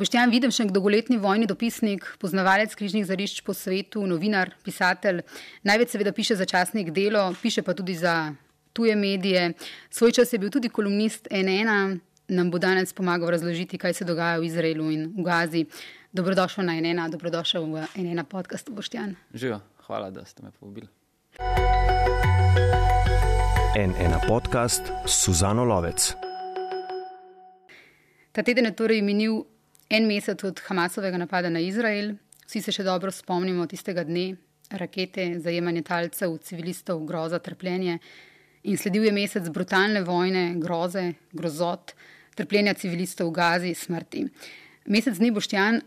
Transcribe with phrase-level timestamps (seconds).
[0.00, 5.18] Boštjan Videmšek, dolgoletni vojni dopisnik, poznavalec križnih zarišč po svetu, novinar, pisatelj,
[5.60, 8.32] največ seveda piše za časnik delo, piše pa tudi za
[8.72, 9.52] tuje medije.
[9.90, 12.00] Svoj čas je bil tudi kolumnist NN,
[12.32, 15.66] nam bo danes pomagal razložiti, kaj se dogaja v Izraelu in v Gazi.
[16.16, 19.14] Dobrodošel na NN, dobrodošel v NN podcast, Boštjan.
[19.34, 20.88] Živijo, hvala, da ste me povabili.
[23.76, 26.14] NN podcast Suzano Lovec.
[28.32, 29.44] Ta teden je torej minil
[29.90, 32.12] En mesec od Hamasovega napada na Izrael,
[32.46, 34.36] vsi se še dobro spomnimo tistega dne,
[34.70, 37.96] rakete, zajemanje talcev, civilistov, groza, trpljenje.
[38.70, 41.02] In sledil je mesec brutalne vojne, groze,
[41.34, 41.96] grozot,
[42.38, 44.22] trpljenja civilistov v Gazi, smrti.
[44.94, 45.80] Mesec dni boštjan,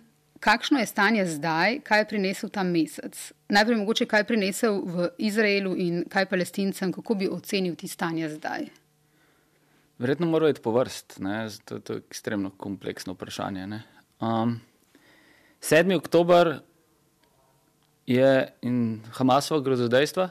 [0.44, 3.16] kakšno je stanje zdaj, kaj je prinesel ta mesec?
[3.56, 8.36] Najprej mogoče, kaj je prinesel v Izraelu in kaj palestincem, kako bi ocenil ti stanje
[8.36, 8.68] zdaj?
[10.04, 11.22] Verjetno mora biti po vrst,
[11.64, 13.68] to, to je ekstremno kompleksno vprašanje.
[13.68, 13.84] Ne?
[14.24, 14.62] Um,
[15.60, 15.96] 7.
[15.96, 16.60] oktober
[18.06, 20.30] je in Hamasova grozodejstva.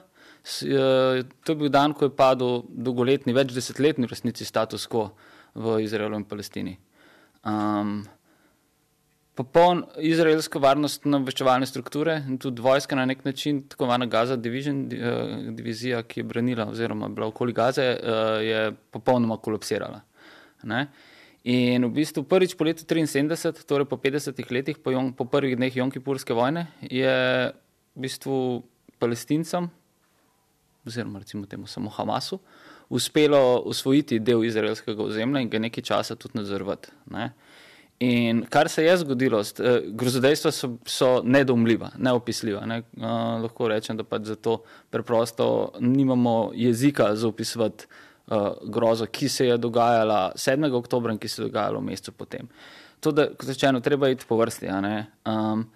[1.44, 5.12] To je bil dan, ko je padel dolgoletni, več desetletni resnici status quo
[5.54, 6.74] v Izraelu in Palestini.
[7.48, 8.02] Um,
[9.38, 14.84] popoln izraelsko varnostno obveščevalne strukture in tudi vojska na nek način, tako imenovana Gaza Division,
[14.86, 20.02] uh, divizija, ki je branila oziroma bila okoli Gaze, uh, je popolnoma kolapsirala.
[20.68, 20.86] Ne?
[21.42, 25.58] In v bistvu prvič po letu 73, torej po 50 letih, po, jon, po prvih
[25.58, 27.10] dneh Jonkipurske vojne, je
[27.50, 28.62] v bistvu
[29.02, 29.66] palestincem,
[30.86, 32.38] oziroma recimo temu samo Hamasu,
[32.86, 36.94] uspelo usvojiti del izraelskega ozemlja in ga nekaj časa tudi nadzorovati.
[37.10, 37.32] Ne?
[38.02, 42.62] In kar se je zgodilo, eh, grozodejstva so, so nedomljiva, neopisljiva.
[42.66, 42.82] Ne?
[42.96, 47.86] Uh, lahko rečem, da pač zato preprosto nimamo jezika za opisovati
[48.32, 50.72] uh, grozo, ki se je dogajala 7.
[50.74, 52.48] oktober in ki se je dogajala v mesecu potem.
[53.00, 54.70] To, da, kot rečeno, treba iti po vrsti.
[55.26, 55.66] Um,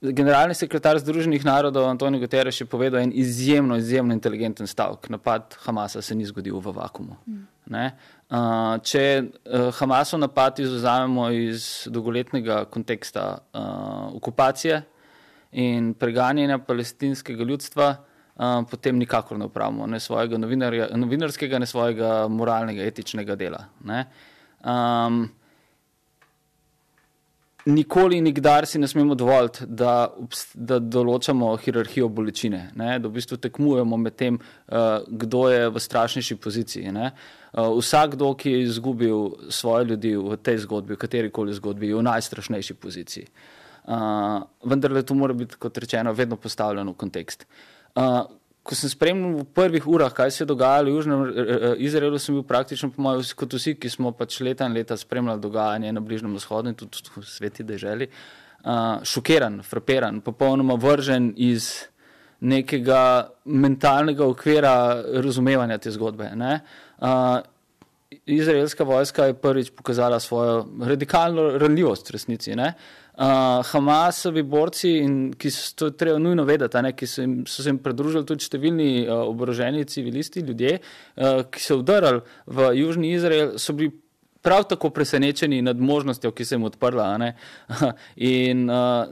[0.00, 5.10] generalni sekretar Združenih narodov Antonijo Guterres je povedal en izjemno, izjemno inteligenten stavek.
[5.10, 7.16] Napad Hamasa se ni zgodil v vakumu.
[7.26, 7.46] Mm.
[7.68, 14.82] Uh, če uh, Hamasov napad izuzamemo iz dolgoletnega konteksta uh, okupacije
[15.52, 17.94] in preganjanja palestinskega ljudstva,
[18.38, 23.64] um, potem nikakor ne upravimo ne svojega novinarskega, ne svojega moralnega, etičnega dela.
[24.64, 25.28] Um,
[27.68, 30.08] nikoli in nikdar si ne smemo dovoliti, da,
[30.54, 32.96] da določamo hierarhijo bolečine, ne?
[32.98, 36.92] da v bistvu tekmujemo med tem, uh, kdo je v strašnejši poziciji.
[36.94, 37.12] Ne?
[37.52, 41.98] Uh, vsakdo, ki je izgubil svoje ljudi v tej zgodbi, v kateri koli zgodbi, je
[41.98, 43.28] v najstrašnejši poziciji.
[43.88, 47.44] Uh, vendar le to mora biti, kot rečeno, vedno postavljeno v kontekst.
[47.48, 47.77] Uh,
[48.68, 51.20] ko sem spremljal v prvih urah, kaj se je dogajalo v Južnem
[51.80, 55.40] Izraelu, sem bil praktično, po mojem, kot vsi, ki smo pač leta in leta spremljali
[55.40, 61.88] dogajanje na Bližnjem vzhodu in tudi v sveti deželi, uh, šokiran, frapiran, popolnoma vržen iz
[62.40, 64.74] nekega mentalnega okvira
[65.24, 66.28] razumevanja te zgodbe.
[66.36, 67.40] Uh,
[68.26, 72.54] izraelska vojska je prvič pokazala svojo radikalno ranljivost resnici.
[72.56, 72.74] Ne?
[72.76, 77.64] Uh, Hamasovi borci, in, ki so to treba nujno vedeti, ne, ki so, jim, so
[77.64, 83.10] se jim pridružili tudi številni uh, oboroženi civilisti, ljudje, uh, ki so vdrli v Južni
[83.16, 83.90] Izrael, so bili
[84.46, 87.10] prav tako presenečeni nad možnostjo, ki se jim odprla.
[88.30, 89.10] in uh,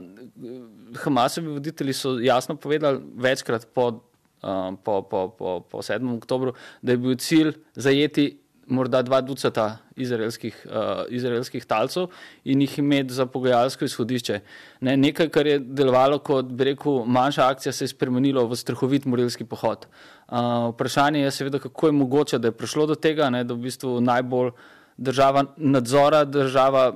[1.03, 6.15] Hamasovi voditelji so jasno povedali večkrat po, uh, po, po, po, po 7.
[6.15, 12.07] oktobru, da je bil cilj zajeti morda dva ducata izraelskih, uh, izraelskih talcev
[12.45, 14.39] in jih imeti za pogajalsko izhodišče.
[14.81, 19.45] Ne, nekaj, kar je delovalo kot rekel, manjša akcija, se je spremenilo v strahovit morilski
[19.45, 19.87] pohod.
[20.27, 23.67] Uh, vprašanje je seveda, kako je mogoče, da je prišlo do tega, ne, da v
[23.69, 24.51] bistvu najbolj
[24.97, 26.93] država nadzora, država,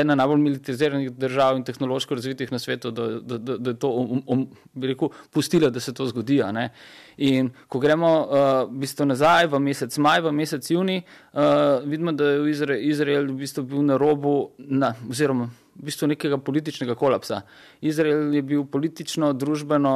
[0.00, 3.88] ena najbolj militariziranih držav in tehnološko razvitih na svetu, da, da, da, da je to
[3.90, 4.46] um, um,
[4.82, 6.42] rekel, pustila, da se to zgodi.
[7.16, 8.36] In ko gremo uh,
[8.70, 11.02] v bistvu nazaj v mesec maj, v mesec juni,
[11.32, 11.42] uh,
[11.84, 15.50] vidimo, da je Izrael, Izrael v bistvu bil na robu, na, oziroma
[15.80, 17.42] v bistvu nekega političnega kolapsa.
[17.80, 19.94] Izrael je bil politično, družbeno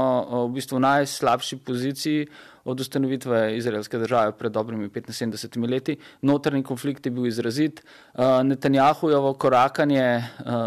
[0.48, 2.26] v bistvu v najslabši poziciji
[2.64, 5.96] od ustanovitve izraelske države pred dobrimi 75 leti.
[6.22, 7.84] Notrni konflikt je bil izrazit.
[8.44, 10.24] Netanjahujovo korakanje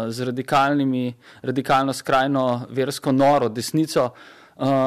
[0.08, 4.10] z radikalnimi, radikalno skrajno versko noro desnico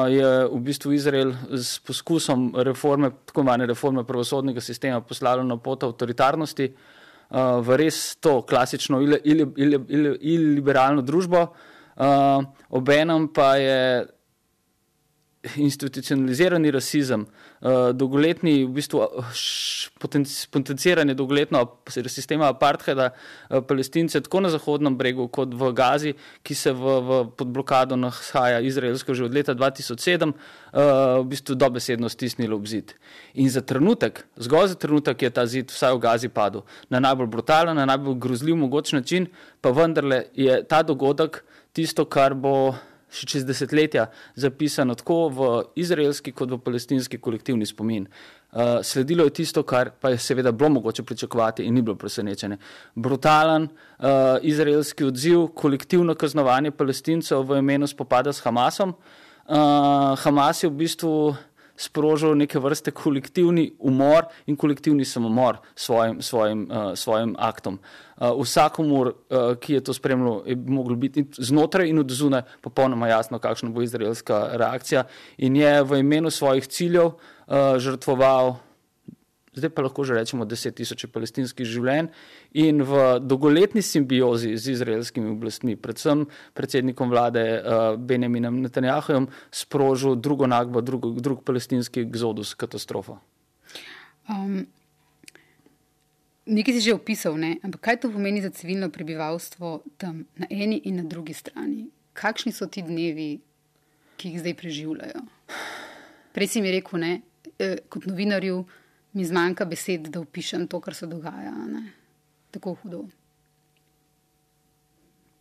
[0.08, 5.82] je v bistvu Izrael s poskusom reforme, tako imenovane reforme pravosodnega sistema poslalo na pot
[5.84, 6.74] avtoritarnosti
[7.32, 9.00] v res to klasično
[10.20, 11.46] iliberalno družbo,
[11.96, 14.06] uh, obenem pa je
[15.56, 17.26] institucionalizirani rasizem,
[17.60, 19.00] uh, dolgoletni, v bistvu,
[20.50, 21.64] potenciranje dolgoletno
[22.06, 27.18] sistema apartheida uh, palestince tako na Zahodnem bregu kot v Gazi, ki se v, v,
[27.36, 32.94] pod blokado nahaja Izraelsko že od leta 2007, uh, v bistvu dobesedno stisnilo obzid.
[33.34, 37.26] In za trenutek, zgolj za trenutek je ta zid vsaj v Gazi padel na najbolj
[37.26, 39.26] brutalen, na najbolj grozljiv mogoč način,
[39.60, 41.42] pa vendarle je ta dogodek
[41.72, 42.74] tisto, kar bo
[43.12, 45.50] še čez desetletja zapisano tako v
[45.80, 48.08] izraelski kot v palestinski kolektivni spomin.
[48.52, 52.58] Uh, sledilo je tisto, kar pa je seveda bilo mogoče pričakovati in ni bilo presenečenje.
[52.94, 54.08] Brutalen uh,
[54.42, 58.92] izraelski odziv, kolektivno kaznovanje palestincev v imenu spopada s Hamasom.
[59.42, 61.14] Uh, Hamas je v bistvu
[61.82, 67.78] sprožil neke vrste kolektivni umor in kolektivni samomor s svojim, svojim, uh, svojim aktom.
[68.16, 73.08] Uh, vsakomur, uh, ki je to spremljal, je moglo biti znotraj in od zunaj popolnoma
[73.08, 75.04] jasno, kakšna bo izraelska reakcija
[75.38, 78.56] in je v imenu svojih ciljev uh, žrtvoval
[79.52, 82.08] zdaj pa lahko že rečemo deset tisoč palestinskih življenj
[82.56, 86.24] in v dolgoletni simbiozi z izraelskimi oblastmi, predvsem
[86.56, 93.20] predsednikom vlade uh, Benjaminom Netanjahujem, sprožil drugo nagbo, drug, drug palestinski exodus, katastrofo.
[94.30, 94.64] Um,
[96.48, 97.60] nekaj si že opisal, ne?
[97.60, 101.90] ampak kaj to pomeni za civilno prebivalstvo tam na eni in na drugi strani?
[102.16, 103.40] Kakšni so ti dnevi,
[104.16, 105.20] ki jih zdaj preživljajo?
[106.32, 107.12] Prej si mi rekel, ne,
[107.60, 108.64] eh, kot novinarju,
[109.12, 111.52] mi zmanjka besed, da opišem to, kar se dogaja.
[111.68, 111.82] Ne?
[112.50, 113.02] Tako hudo.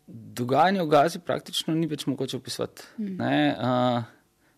[0.07, 2.83] Dogajanje v Gazi praktično ni več mogoče opisati.
[3.00, 3.21] Mm.
[3.21, 4.03] Uh,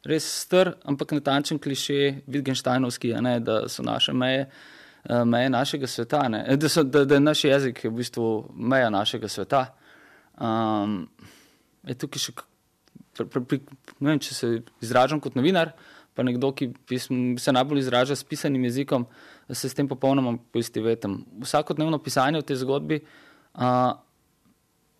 [0.09, 6.23] res str, ampak natančen kliše, Wittgensteinovski, ne, da so naše meje, uh, meje našega sveta,
[6.29, 9.67] da, so, da, da je naš jezik v bistvu meja našega sveta.
[10.41, 11.03] Um,
[11.85, 12.33] je tukaj še,
[13.13, 13.61] pri, pri, pri,
[13.99, 15.75] ne vem, če se izražam kot novinar
[16.13, 19.05] pa nekdo, ki pism, se najbolj izraža s pisanim jezikom,
[19.49, 21.23] se s tem popolnoma poistovetim.
[21.41, 23.93] Vsakodnevno pisanje v tej zgodbi uh,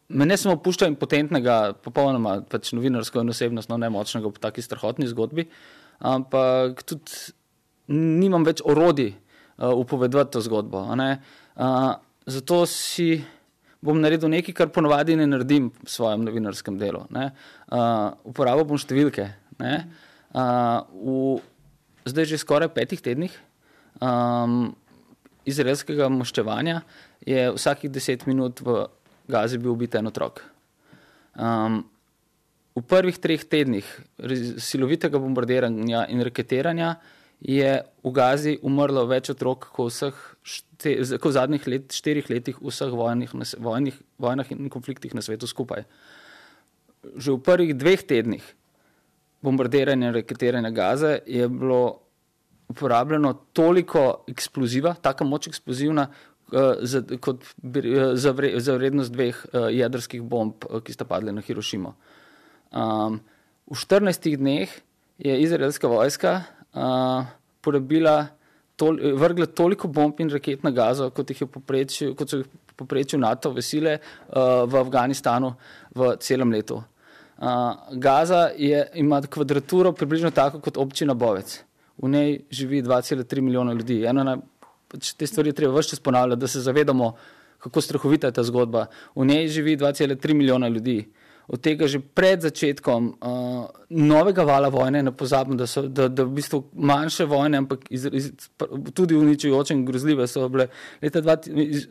[0.09, 5.47] me ne samo pušča impotentnega, popolnoma pač novinarsko in osebnostno nemočnega v taki strahotni zgodbi,
[6.03, 7.33] ampak tudi
[7.93, 10.83] nimam več orodij uh, upovedovati to zgodbo.
[10.89, 11.93] Uh,
[12.25, 13.17] zato si
[13.83, 17.03] bom naredil nekaj, kar ponovadi ne naredim v svojem novinarskem delu.
[17.11, 19.27] Uh, uporabil bom številke.
[19.59, 19.75] Ne?
[20.33, 21.39] V
[22.09, 23.33] zdaj že skoraj petih tednih
[24.01, 24.73] um,
[25.45, 26.81] izraelskega maščevanja
[27.25, 28.87] je vsakih deset minut v
[29.29, 30.41] Gazi bil ubit en otrok.
[31.39, 31.85] Um,
[32.75, 33.87] v prvih treh tednih
[34.59, 36.97] silovitega bombardiranja in raketiranja
[37.39, 37.71] je
[38.03, 42.91] v Gazi umrlo več otrok kot vseh šte, v zadnjih let, štirih letih v vseh
[42.91, 45.85] vojnih, vojnih, vojnah in konfliktih na svetu skupaj.
[47.15, 48.43] Že v prvih dveh tednih
[49.43, 51.99] bombardiranja in raketiranja Gaze je bilo
[52.69, 56.07] uporabljeno toliko eksploziva, tako moč eksplozivna,
[56.51, 61.33] uh, za, kot uh, za, vre, za vrednost dveh uh, jedrskih bomb, ki sta padli
[61.35, 61.93] na Hirošimo.
[62.71, 63.19] Um,
[63.69, 64.71] v 14 dneh
[65.17, 66.39] je izraelska vojska
[66.73, 67.27] uh,
[67.61, 68.23] porabila.
[68.73, 71.43] Tol, vrgle toliko bomb in raket na Gazo, kot, jih
[72.17, 75.53] kot so jih poprečil NATO vesile uh, v Afganistanu
[75.93, 76.79] v celem letu.
[77.37, 77.45] Uh,
[77.91, 81.63] Gaza je, ima kvadraturo približno tako kot občina Bovec.
[81.97, 84.01] V njej živi 2,3 milijona ljudi.
[84.13, 84.37] Na,
[84.87, 87.13] pač te stvari treba vse čas ponavljati, da se zavedamo,
[87.59, 88.85] kako strahovita je ta zgodba.
[89.15, 91.11] V njej živi 2,3 milijona ljudi.
[91.47, 96.23] Od tega že pred začetkom uh, novega vala vojne, ne pozabimo, da so da, da
[96.23, 98.31] v bistvu manjše vojne, ampak iz, iz,
[98.95, 100.69] tudi uničujoče in grozljive so bile
[101.01, 101.35] leta, dva,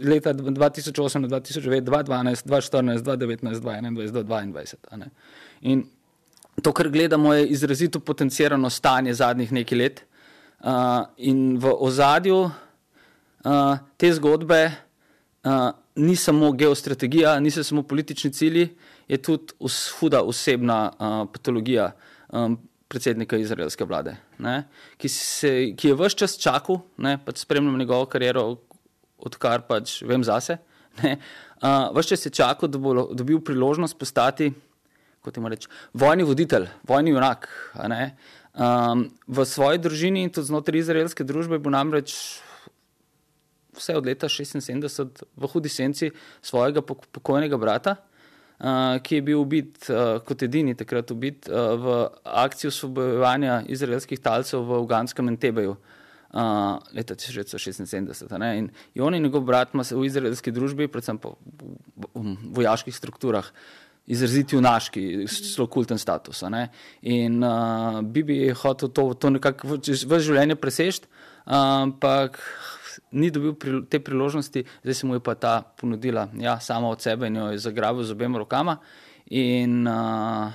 [0.00, 3.92] leta 2008, 2009, 2012, 2014, 2019, 2021,
[4.24, 5.10] 2022.
[5.68, 5.84] In
[6.62, 10.02] to, kar gledamo, je izrazito potencirano stanje zadnjih nekaj let.
[10.62, 18.68] Uh, in v ozadju uh, te zgodbe uh, ni samo geostrategija, niso samo politični cilji,
[19.08, 19.54] je tudi
[19.98, 21.92] huda osebna uh, patologija
[22.28, 24.66] um, predsednika izraelske vlade, ne,
[25.00, 26.82] ki, se, ki je vse čas čakal,
[27.24, 28.44] pač spremljam njegovo kariero,
[29.18, 30.58] odkar pač vem zase.
[31.00, 31.14] Ne,
[31.64, 34.50] uh, vse čas je čakal, da bo dobil priložnost postati,
[35.24, 37.46] kot ima reči, vojni voditelj, vojni junak.
[38.52, 42.12] Um, v svoji družini in tudi znotraj izraelske družbe bo namreč
[43.72, 46.10] vse od leta 76 v hudi senci
[46.44, 47.96] svojega pokojnega brata,
[49.02, 54.62] ki je bil ubit uh, kot edini takrat ubit uh, v akciji osvobojevanja izraelskih talcev
[54.68, 55.76] v Uganskem Entebeju.
[56.32, 58.30] Uh, leta 1976.
[58.56, 58.70] In,
[59.02, 62.94] on in njegov brat ima se v izraelski družbi, predvsem po v, v, v vojaških
[62.96, 63.50] strukturah,
[64.06, 66.40] izraziti junaški, zelo kulten status.
[67.02, 71.10] In uh, Bibi je hotel to, to nekako v, v življenje presežiti,
[71.44, 72.40] ampak
[73.10, 77.00] ni dobil pri, te priložnosti, zdaj se mu je pa ta ponudila ja, sama od
[77.00, 78.76] sebe in jo je zagrabil z obema rokama.
[79.30, 80.52] In uh,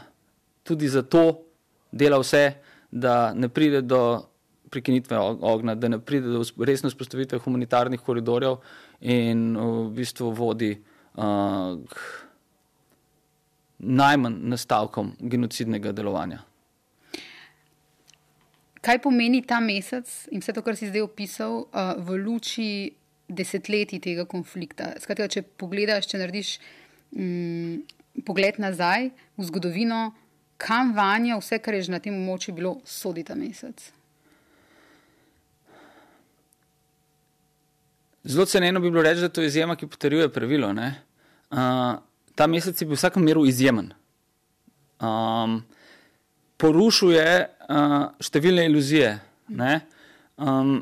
[0.63, 1.43] tudi zato
[1.91, 2.53] dela vse,
[2.91, 4.23] da ne pride do
[4.69, 8.57] prekinitve ognja, da ne pride do resne vzpostavitve humanitarnih koridorjev
[9.01, 10.73] in v bistvu vodi
[11.15, 11.79] uh,
[13.79, 16.41] najmanj nastavkom genocidnega delovanja.
[18.87, 22.67] Kaj pomeni ta mesec in vse to, kar si zdaj opisal, uh, v luči
[23.27, 24.93] desetletij tega konflikta?
[25.03, 26.51] Skratka, če pogledaš, če narediš
[27.11, 27.81] um,
[28.23, 30.13] pogled nazaj v zgodovino,
[30.55, 33.89] kam vanja vse, kar je že na tem območju bilo, sodi ta mesec?
[38.23, 40.71] Zelo ceneno bi bilo reči, da to je izjema, ki potrjuje pravilo.
[40.71, 41.99] Uh,
[42.39, 43.91] ta mesec je bil v vsakem meru izjemen.
[45.03, 45.59] Um,
[46.57, 49.17] porušuje uh, številne iluzije.
[50.37, 50.79] Um,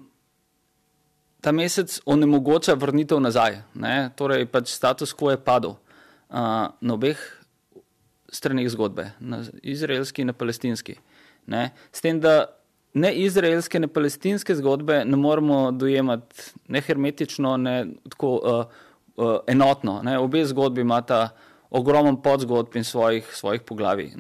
[1.46, 3.96] ta mesec onemogoča vrnitev nazaj, ne?
[4.18, 7.20] torej pač status quo je padel uh, na obeh
[8.34, 10.98] stranih zgodbe, na izraelski in na palestinski.
[11.48, 11.70] Ne?
[11.94, 12.50] S tem, da
[12.98, 17.76] ne izraelske, ne palestinske zgodbe ne moremo dojemati ne hermetično, ne
[18.10, 18.76] tako uh,
[19.16, 20.00] uh, enotno.
[20.04, 20.18] Ne?
[20.20, 21.30] Obe zgodbi imata
[21.70, 24.14] ogromen podzgodb in svojih, svojih poglavij.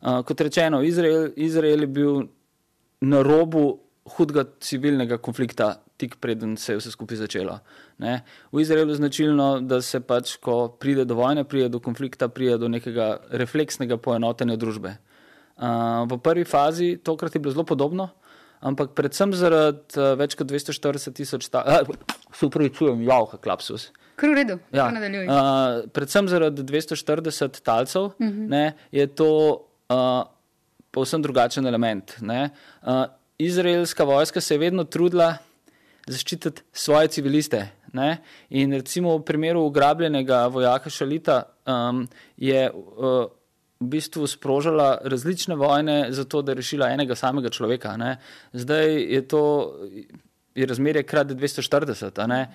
[0.00, 2.22] Uh, kot rečeno, Izrael, Izrael je bil
[3.00, 3.80] na robu
[4.16, 7.58] hudega civilnega konflikta, tik preden se je vse skupaj začelo.
[7.98, 8.20] Ne?
[8.52, 12.58] V Izraelu je značilno, da se pač, ko pride do vojne, pride do konflikta, pride
[12.62, 14.96] do nekega refleksnega poenotenja družbe.
[15.58, 18.12] Uh, v prvi fazi, tokrat je bilo zelo podobno,
[18.62, 21.82] ampak predvsem zaradi uh, več kot 240 tisoč, uh,
[22.30, 23.90] se upravičujem, javha, klapsus.
[23.90, 24.88] Uh, Kar v redu, ja.
[24.90, 25.28] nadaljuj.
[25.30, 28.30] Uh, predvsem zaradi 240 talcev uh mhm.
[28.30, 28.48] -huh.
[28.50, 29.28] ne, je to
[29.88, 30.24] uh,
[30.90, 32.16] povsem drugačen element.
[32.20, 33.04] Uh,
[33.38, 35.36] izraelska vojska se je vedno trudila
[36.06, 37.68] zaščititi svoje civiliste.
[37.92, 38.18] Ne?
[38.50, 43.28] In recimo v primeru ugrabljenega vojaka Šalita um, je uh,
[43.80, 47.96] v bistvu sprožila različne vojne, zato da je rešila enega samega človeka.
[47.96, 48.16] Ne?
[48.52, 49.42] Zdaj je to
[50.58, 52.46] je razmerje krat 240.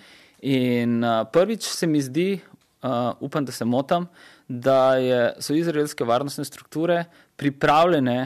[0.41, 2.39] In uh, prvič se mi zdi,
[2.83, 4.07] uh, upam, da se motim,
[4.47, 8.17] da je, so izraelske varnostne strukture pripravljene,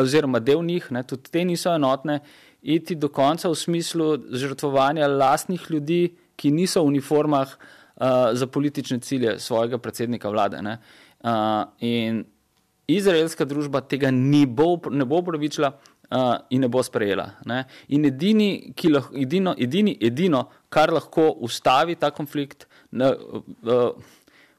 [0.00, 2.20] oziroma del njih, ne, tudi te niso enotne,
[2.62, 6.02] iti do konca v smislu žrtvovanja lastnih ljudi,
[6.36, 10.60] ki niso v uniformah uh, za politične cilje svojega predsednika vlade.
[10.60, 12.24] Uh, in
[12.88, 14.10] izraelska družba tega
[14.46, 15.72] bo, ne bo upravičila
[16.10, 17.30] uh, in ne bo sprejela.
[17.46, 17.64] Ne?
[17.88, 23.90] In edini, lahko, edino, edini, edino, kar lahko ustavi ta konflikt ne, uh,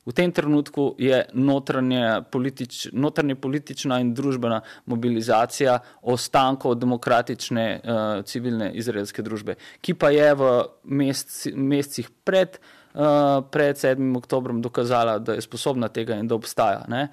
[0.06, 8.72] v tem trenutku, je notranje, politič, notranje politična in družbena mobilizacija ostankov demokratične uh, civilne
[8.74, 10.52] izraelske družbe, ki pa je v
[10.84, 12.62] mesec, mesecih pred.
[12.92, 14.04] Uh, pred 7.
[14.20, 16.82] oktobrom dokazala, da je sposobna tega in da obstaja.
[16.92, 17.06] Ne?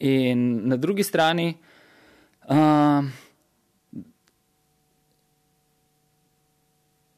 [0.00, 1.50] In na drugi strani,
[2.48, 3.04] uh,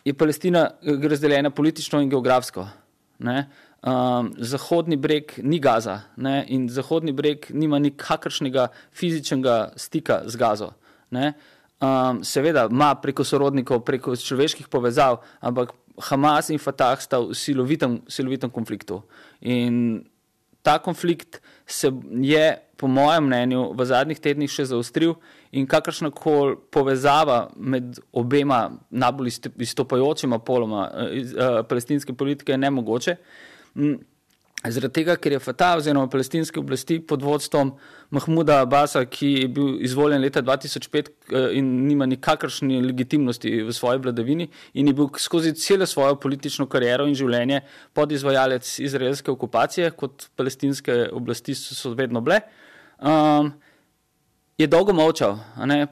[0.02, 2.66] je Palestina razdeljena politično in geografsko.
[3.78, 6.42] Um, zahodni breg ni Gaza ne?
[6.50, 10.72] in zahodni breg nima nikakršnega fizičnega stika z Gazo.
[11.14, 15.70] Um, seveda ima preko sorodnikov, preko človeških povezav, ampak
[16.10, 18.98] Hamas in Fatah sta v silovitem, silovitem konfliktu.
[19.46, 20.02] In
[20.62, 25.14] ta konflikt se je, po mojem mnenju, v zadnjih tednih še zaostril
[25.54, 33.14] in kakršna koli povezava med obema najbolj izstopajočima poloma eh, eh, palestinske politike je nemogoče.
[33.14, 33.57] Mm,
[34.66, 37.70] Zaradi tega, ker je Fatah oziroma palestinske oblasti pod vodstvom
[38.10, 44.02] Mahmuda Abasa, ki je bil izvoljen leta 2005 eh, in nima nikakršne legitimnosti v svoji
[44.02, 47.60] vladavini in je bil skozi celo svojo politično kariero in življenje
[47.94, 52.42] podizvajalec izraelske okupacije, kot palestinske oblasti so vedno bile.
[52.98, 53.54] Um,
[54.58, 55.36] je dolgo molčal,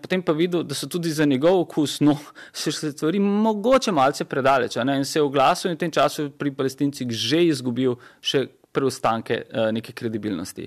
[0.03, 2.17] potem pa videl, da so tudi za njegov okus, no,
[2.53, 4.77] se stvari mogoče malce predaleč.
[4.77, 9.45] In se je v glasu in v tem času pri palestincih že izgubil še preostanke
[9.47, 10.67] uh, neke kredibilnosti.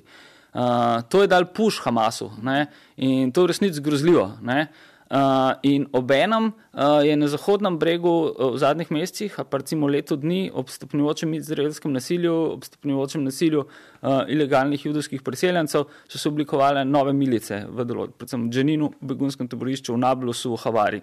[0.49, 2.65] Uh, to je dal puš Hamasu ne?
[2.97, 4.39] in to je resnici grozljivo.
[4.41, 4.71] Ne?
[5.09, 10.13] Uh, in obenem uh, je na Zahodnem bregu uh, v zadnjih mesecih, pa recimo leto
[10.13, 16.85] dni, ob stopnjujočem izraelskem nasilju, ob stopnjujočem nasilju uh, ilegalnih judovskih priseljencev, so se oblikovale
[16.85, 21.01] nove milice, v določenem, predvsem v Dženinu, v begunskem taborišču, v Nablusu, v Havari.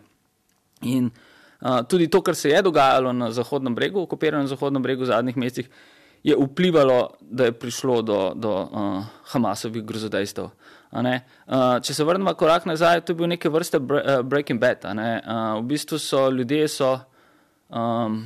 [0.86, 5.10] In uh, tudi to, kar se je dogajalo na Zahodnem bregu, okupiranem Zahodnem bregu v
[5.10, 5.74] zadnjih mesecih,
[6.22, 9.02] je vplivalo, da je prišlo do, do uh,
[9.34, 10.46] Hamasovih grozodejstev.
[10.46, 10.75] Uh,
[11.82, 14.84] če se vrnemo korak nazaj, to je bil neke vrste uh, Breaking Bad.
[14.84, 16.92] Uh, v bistvu so ljudje, so,
[17.68, 18.22] um,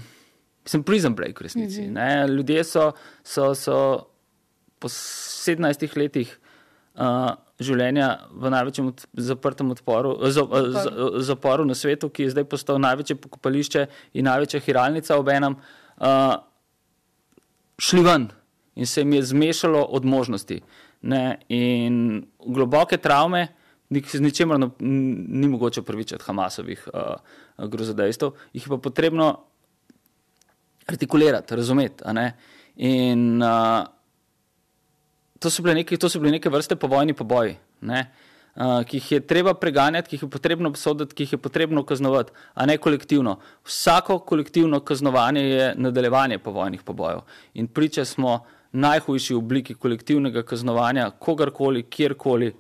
[0.67, 1.89] sem prison break v resnici.
[1.89, 2.37] Mm -hmm.
[2.37, 2.93] Ljudje so,
[3.25, 4.07] so, so
[4.79, 6.39] po 17 letih
[6.95, 10.85] uh, življenja v največjem zaprtem odporu, z, z,
[11.29, 15.57] zaporu na svetu, ki je zdaj postal največje pokopališče in največja hiralnica ob enem.
[16.01, 16.41] Uh,
[17.81, 18.31] šli ven
[18.77, 20.61] in se jim je zmešalo od možnosti.
[21.03, 21.39] Ne?
[21.49, 23.49] In globoke travme,
[23.91, 29.31] z ničemer no, ni mogoče upravičiti Hamasovih uh, grozodejstev, jih je pa potrebno
[30.87, 32.05] artikulirati, razumeti.
[32.77, 33.85] In uh,
[35.39, 37.57] to, so neke, to so bile neke vrste povojni poboji.
[37.81, 38.05] Ne?
[38.55, 41.85] Uh, ki jih je treba preganjati, ki jih je potrebno obsoditi, ki jih je potrebno
[41.87, 43.39] kaznovati, a ne kolektivno.
[43.65, 47.23] Vsako kolektivno kaznovanje je nadaljevanje povojnih pobojev.
[47.55, 52.53] In priča smo najhujši obliki kolektivnega kaznovanja kogarkoli, kjerkoli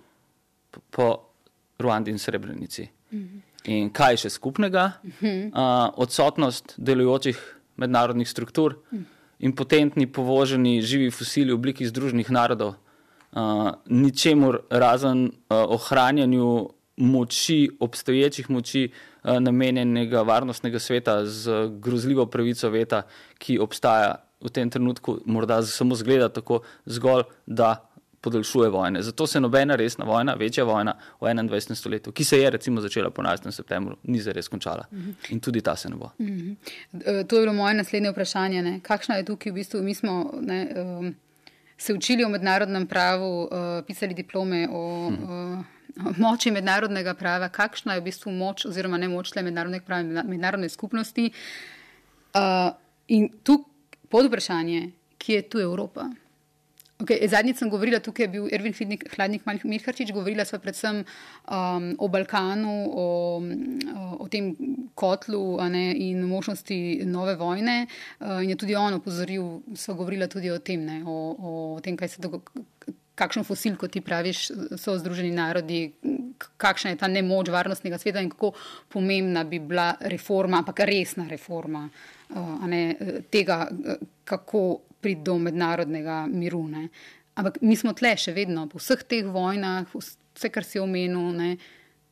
[0.90, 1.08] po
[1.78, 2.88] Ruandi in Srebrenici.
[3.12, 3.38] Mhm.
[3.64, 4.86] In kaj je še skupnega?
[5.20, 7.38] Uh, odsotnost delujočih
[7.76, 9.02] mednarodnih struktur mhm.
[9.38, 17.70] in potentni povoženi živi fosili v obliki Združenih narodov uh, ničemur razen uh, ohranjanju moči,
[17.80, 23.02] obstoječih moči uh, namenjenega varnostnega sveta z grozljivo pravico veta,
[23.38, 27.86] ki obstaja v tem trenutku, morda samo zgleda tako zgolj, da
[28.20, 29.02] podaljšuje vojne.
[29.02, 31.74] Zato se nobena resna vojna, večja vojna v 21.
[31.74, 33.50] stoletju, ki se je recimo začela po 11.
[33.50, 34.84] septembru, ni zares končala.
[35.30, 36.10] In tudi ta se ne bo.
[37.28, 38.62] To je bilo moje naslednje vprašanje.
[38.62, 38.80] Ne?
[38.80, 40.30] Kakšna je tukaj v bistvu, mi smo.
[40.40, 41.14] Ne, um
[41.80, 43.48] se učili o mednarodnem pravu, uh,
[43.86, 49.08] pisali diplome o, uh, o moči mednarodnega prava, kakšna je v bistvu moč oziroma ne
[49.08, 49.80] moč le mednarodne,
[50.28, 51.30] mednarodne skupnosti.
[52.36, 52.76] Uh,
[53.08, 53.64] in tu
[54.10, 56.10] pod vprašanje, kje je tu Evropa?
[57.00, 58.74] Okay, Zadnjič sem govorila, tukaj je bil Ervin
[59.14, 63.06] Hladnik Mirkarčič, govorila sva predvsem um, o Balkanu, o,
[64.20, 64.50] o tem
[64.94, 67.86] kotlu ne, in možnosti nove vojne.
[68.20, 71.96] Uh, in je tudi on opozoril, sva govorila tudi o tem, ne, o, o tem,
[71.96, 72.66] kaj se dogaja.
[73.20, 74.46] Kakšen fosil, kot ti praviš,
[74.80, 75.90] so Združeni narodi,
[76.56, 78.54] kakšna je ta nemoč varnostnega sveta in kako
[78.88, 82.19] pomembna bi bila reforma, ampak resna reforma uh,
[82.66, 82.82] ne,
[83.30, 83.64] tega,
[84.24, 84.62] kako
[85.00, 86.62] priti do mednarodnega miru.
[86.68, 86.88] Ne.
[87.34, 91.54] Ampak mi smo tle še vedno, po vseh teh vojnah, vse, kar si omenil, ne,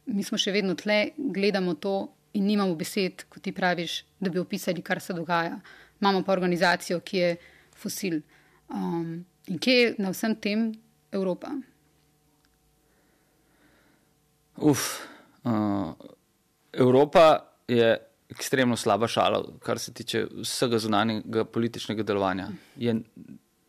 [0.09, 2.00] mi smo še vedno tle, gledamo to
[2.38, 5.59] in nimamo besed, kot ti praviš, da bi opisali, kar se dogaja.
[6.00, 7.31] Imamo pa organizacijo, ki je
[7.76, 8.20] fosil.
[8.68, 10.68] Um, in kje je na vsem tem
[11.12, 11.50] Evropa?
[14.59, 14.87] Uf,
[15.44, 15.92] uh,
[16.72, 17.26] Evropa
[17.68, 22.49] je ekstremno slaba šala, kar se tiče vsega zunanjega političnega delovanja.
[22.77, 22.95] Je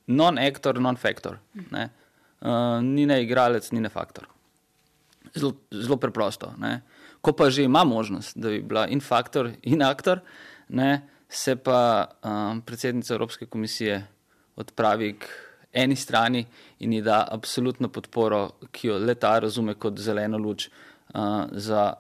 [0.08, 1.38] non-actor, non-factor.
[1.72, 1.90] Ne?
[2.42, 4.28] Uh, ni ne igralec, ni ne faktor.
[5.36, 6.52] Zelo, zelo preprosto.
[6.58, 6.82] Ne?
[7.22, 10.24] Ko pa že ima možnost, da bi bila in faktor, in aktor,
[10.70, 11.02] ne?
[11.30, 14.02] se pa um, predsednica Evropske komisije
[14.56, 15.28] odpravi k
[15.74, 16.46] eni strani
[16.80, 21.94] in ji da absolutno podporo, ki jo leta razume kot zeleno luč uh, za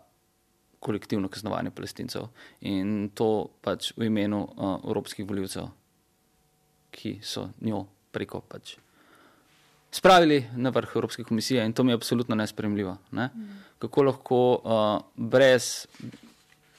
[0.79, 2.27] kolektivno kaznovanje palestincev
[2.61, 5.67] in to pač v imenu uh, evropskih voljivcev,
[6.91, 8.77] ki so njo preko pač
[9.91, 12.97] spravili na vrh Evropske komisije in to mi je absolutno nespremljivo.
[13.11, 13.29] Ne?
[13.35, 13.59] Mm.
[13.79, 15.87] Kako lahko uh, brez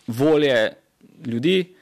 [0.06, 0.72] volje
[1.26, 1.74] ljudi,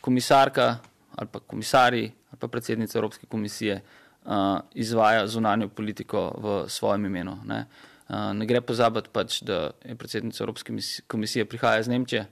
[0.00, 0.76] komisarka
[1.16, 3.80] ali pa komisari ali pa predsednica Evropske komisije
[4.24, 4.32] uh,
[4.74, 7.38] izvaja zunanjo politiko v svojem imenu.
[7.44, 7.58] Ne?
[7.58, 10.74] Uh, ne gre pozabiti, pač, da je predsednica Evropske
[11.08, 12.26] komisije prihaja iz Nemčije,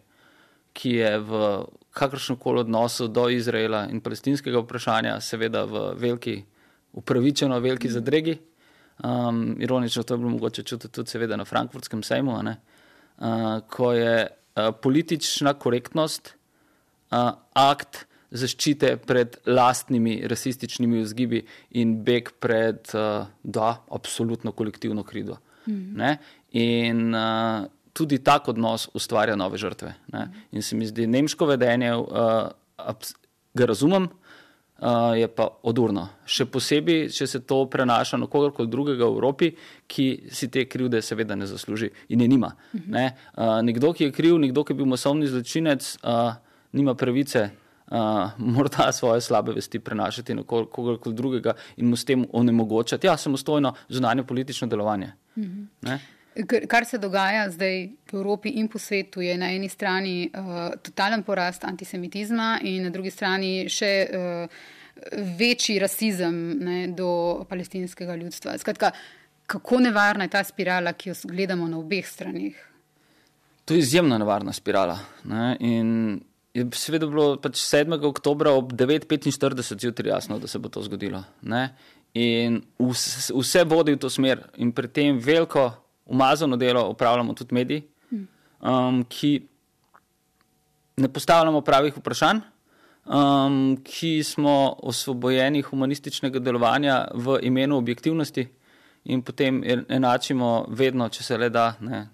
[0.72, 1.40] ki je v
[1.92, 6.38] kakršnem koli odnosu do Izraela in palestinskega vprašanja, seveda v veliki,
[6.92, 8.38] upravičeno veliki zadregi.
[9.02, 12.54] Um, ironično to je bilo mogoče čutiti tudi seveda na frankfurtskem sejmu, uh,
[13.68, 16.34] ko je uh, politična korektnost
[17.10, 21.42] uh, akt zaščite pred lastnimi rasističnimi vzgibi
[21.80, 25.40] in beg pred, uh, da, absolutno kolektivno krido.
[25.66, 26.16] Mm.
[26.52, 29.94] In uh, tudi tak odnos ustvarja nove žrtve.
[30.12, 30.26] Ne?
[30.52, 32.50] In se mi zdi, nemško vedenje, uh,
[33.54, 34.08] ga razumem,
[34.82, 36.08] uh, je pa odurno.
[36.26, 39.50] Še posebej, če se to prenaša na kogarkoli drugega v Evropi,
[39.86, 42.54] ki si te krivde seveda ne zasluži in je nima.
[42.72, 42.86] Mm.
[42.96, 43.06] Ne?
[43.36, 46.34] Uh, nekdo, ki je kriv, nekdo, ki je bil masovni zločinec, uh,
[46.72, 47.50] nima pravice
[47.92, 53.16] uh, morda svoje slabe vesti prenašati na kogarkoli drugega in mu s tem onemogočati ja,
[53.16, 55.12] samostojno zunanje politično delovanje.
[55.36, 55.98] Mm -hmm.
[56.68, 61.22] Kar se dogaja zdaj v Evropi in po svetu, je na eni strani uh, totalen
[61.22, 64.48] porast antisemitizma, in na drugi strani še uh,
[65.38, 68.58] večji rasizem ne, do palestinskega ljudstva.
[68.58, 68.90] Skratka,
[69.46, 72.68] kako nevarna je ta spirala, ki jo gledamo na obeh stranih?
[73.64, 74.98] To je izjemno nevarna spirala.
[75.24, 76.20] Ne, in
[76.54, 77.96] je seveda bilo pač 7.
[78.08, 81.24] oktober ob 9:45 zjutraj jasno, da se bo to zgodilo.
[81.42, 81.74] Ne.
[82.14, 85.70] In vse, vse vodi v to smer, in pri tem veliko
[86.04, 87.82] umazano delo upravljamo tudi mediji,
[88.60, 89.40] um, ki
[90.96, 92.42] ne postavljamo pravih vprašanj,
[93.06, 98.48] um, ki smo osvobojeni humanističnega delovanja v imenu objektivnosti
[99.04, 102.06] in potem enačimo vedno, če se le da, ne,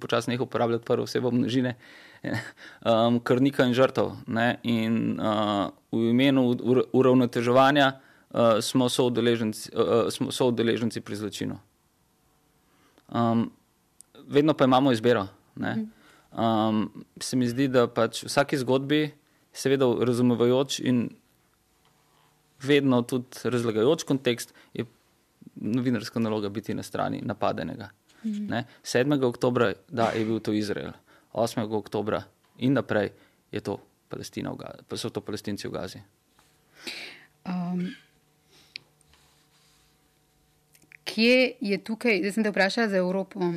[0.00, 1.74] počasno jih uporabljati prvo osebo množine,
[2.28, 4.14] um, krnika in žrtev.
[4.26, 6.46] Ne, in uh, v imenu
[6.92, 7.92] uravnoteževanja
[8.38, 10.52] uh, smo soudeleženci uh, so
[11.04, 11.58] pri zločinu.
[13.08, 13.50] Um,
[14.28, 15.26] vedno pa imamo izbiro.
[16.32, 19.08] Um, se mi zdi, da pač v vsaki zgodbi,
[19.52, 21.08] seveda razumevajoč in
[22.62, 24.84] vedno tudi razlagajoč kontekst, je
[25.56, 27.90] novinarska naloga biti na strani napadenega.
[28.24, 28.52] Mhm.
[28.82, 29.24] 7.
[29.24, 30.92] oktober da, je bil to Izrael,
[31.32, 31.72] 8.
[31.72, 32.22] oktober
[32.58, 33.10] in naprej
[33.52, 34.52] je to Palestina,
[34.88, 36.00] pa so to palestinci v Gazi.
[37.46, 37.94] Um,
[41.08, 43.52] kje je tukaj, zdaj sem te vprašala za Evropo,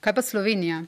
[0.00, 0.82] kaj pa Slovenija?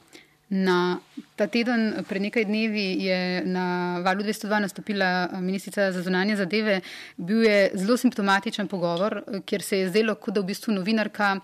[0.49, 0.99] Na
[1.35, 6.81] ta teden, pred nekaj dnevi, je na valu 202 nastopila eh, ministrica za zunanje zadeve.
[7.17, 11.39] Bil je zelo simptomatičen pogovor, eh, kjer se je zdelo, kot da v bistvu novinarka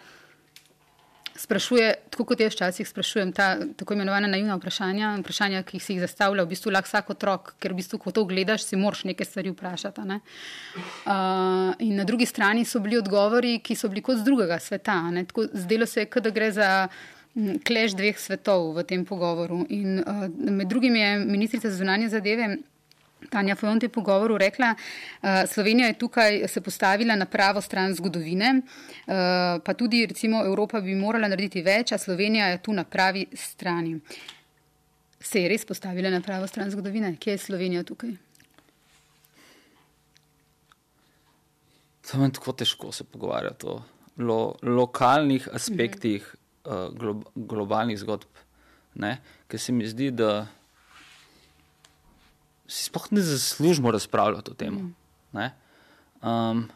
[1.41, 6.04] sprašuje, tako kot jaz včasih sprašujem, ta tako imenovana naivna vprašanja, vprašanja, ki si jih
[6.04, 9.30] zastavlja v bistvu lahko vsak otrok, ker v bistvu, ko to gledaš, si moraš nekaj
[9.30, 10.06] stvari vprašati.
[10.08, 10.19] Ne?
[11.06, 15.01] Uh, in na drugi strani so bili odgovori, ki so bili kot z drugega sveta.
[15.32, 16.69] Tako, zdelo se je, da gre za
[17.65, 19.63] kleš dveh svetov v tem pogovoru.
[19.69, 22.58] In uh, med drugim je ministrica za zunanje zadeve.
[23.29, 27.93] Tanja Fojon je v pogovoru rekla, uh, Slovenija je tukaj se postavila na pravo stran
[27.93, 29.13] zgodovine, uh,
[29.65, 33.99] pa tudi recimo Evropa bi morala narediti več, a Slovenija je tu na pravi strani.
[35.19, 37.15] Se je res postavila na pravo stran zgodovine?
[37.19, 38.17] Kje je Slovenija tukaj?
[42.12, 43.81] To je tako težko se pogovarjati o
[44.17, 46.38] lo, lokalnih aspektih mhm.
[46.62, 48.27] Eh, glo globalnih zgodb.
[48.93, 49.15] Ne?
[49.49, 50.45] Ker se mi zdi, da
[52.71, 54.73] si sploh ne zaslužimo razpravljati o tem.
[54.73, 55.49] Mm.
[56.27, 56.69] Um,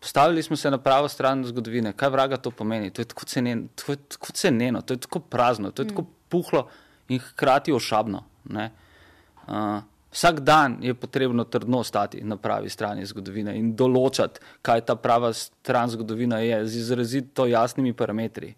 [0.00, 1.92] postavili smo se na pravo stran zgodovine.
[1.92, 2.90] Kaj vraga to pomeni?
[2.90, 5.88] To je tako ceneno, to je tako, ceneno, to je tako prazno, to je mm.
[5.88, 6.68] tako puhlo
[7.08, 8.24] in hkrati ošabno.
[8.44, 14.96] Uh, vsak dan je potrebno trdno stati na pravi strani zgodovine in določati, kaj ta
[14.96, 18.54] prava stran zgodovine je, z izrazito jasnimi parametri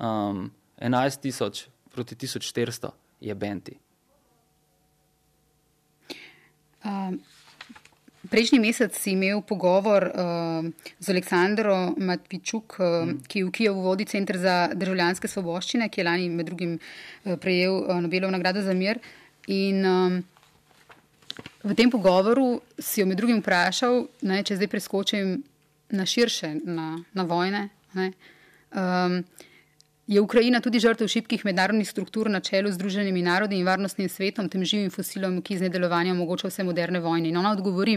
[0.00, 3.85] um, 11 tisoč proti 1400 je Benti.
[6.86, 7.18] Um.
[8.26, 10.66] Prejšnji mesec si imel pogovor uh,
[10.98, 13.18] z Aleksandrom Matvičuk, uh, mm.
[13.30, 17.84] ki v Kijevu vodi Center za državljanske svoboščine, ki je lani med drugim uh, prejel
[17.84, 18.98] uh, Nobelov nagrado za mir.
[19.46, 20.18] In um,
[21.62, 25.36] v tem pogovoru si jo med drugim vprašal, ne, če zdaj preskočim
[25.94, 27.68] na širše, na, na vojne.
[27.94, 28.10] Ne,
[28.74, 29.20] um,
[30.06, 34.46] Je Ukrajina tudi žrtev šibkih mednarodnih struktur na čelu z Združenimi narodi in varnostnim svetom,
[34.48, 37.32] tem živim fosilom, ki z nedelovanjem omogoča vse moderne vojne?
[37.32, 37.96] In ona odgovori,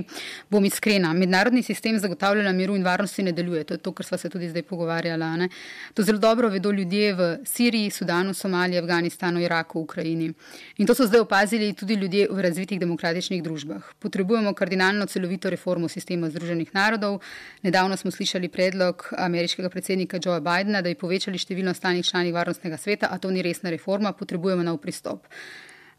[0.49, 3.61] bom iskrena, mednarodni sistem zagotavljanja miru in varnosti ne deluje.
[3.63, 5.27] To je to, kar smo se tudi zdaj pogovarjali.
[5.37, 5.49] Ne?
[5.93, 10.31] To zelo dobro vedo ljudje v Siriji, Sudanu, Somaliji, Afganistanu, Iraku, Ukrajini.
[10.77, 13.85] In to so zdaj opazili tudi ljudje v razvitih demokratičnih družbah.
[13.99, 17.21] Potrebujemo kardinalno celovito reformo sistema Združenih narodov.
[17.61, 22.33] Nedavno smo slišali predlog ameriškega predsednika Joea Bidena, da bi povečali število stanja članih članih
[22.33, 25.27] varnostnega sveta, a to ni resna reforma, potrebujemo nov pristop.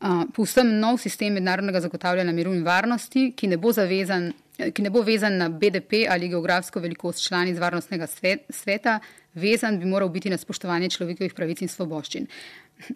[0.00, 5.02] Uh, povsem nov sistem mednarodnega zagotavljanja miru in varnosti, ki ne, zavezan, ki ne bo
[5.02, 9.00] vezan na BDP ali geografsko velikost članic varnostnega svet, sveta,
[9.34, 12.26] vezan bi moral biti na spoštovanje človekovih pravic in svoboščin.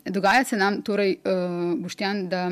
[0.05, 2.51] Dogaja se nam, torej, uh, Boštjan, da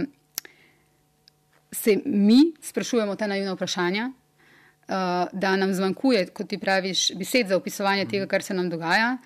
[1.73, 4.95] se mi sprašujemo ta naivna vprašanja, uh,
[5.33, 9.17] da nam zmanjkuje, kot ti praviš, besed za opisovanje tega, kar se nam dogaja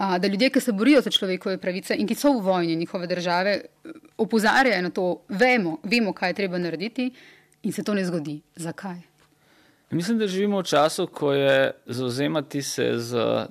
[0.00, 3.60] da ljudje, ki se borijo za človekove pravice in ki so v vojni njihove države,
[4.18, 7.10] opozarjajo na to, vemo, vemo, kaj je treba narediti,
[7.62, 8.40] in se to ne zgodi.
[8.56, 8.96] Zakaj?
[9.90, 13.46] Mislim, da živimo v času, ko je zauzemati se za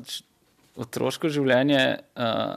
[0.76, 2.56] otroško življenje uh,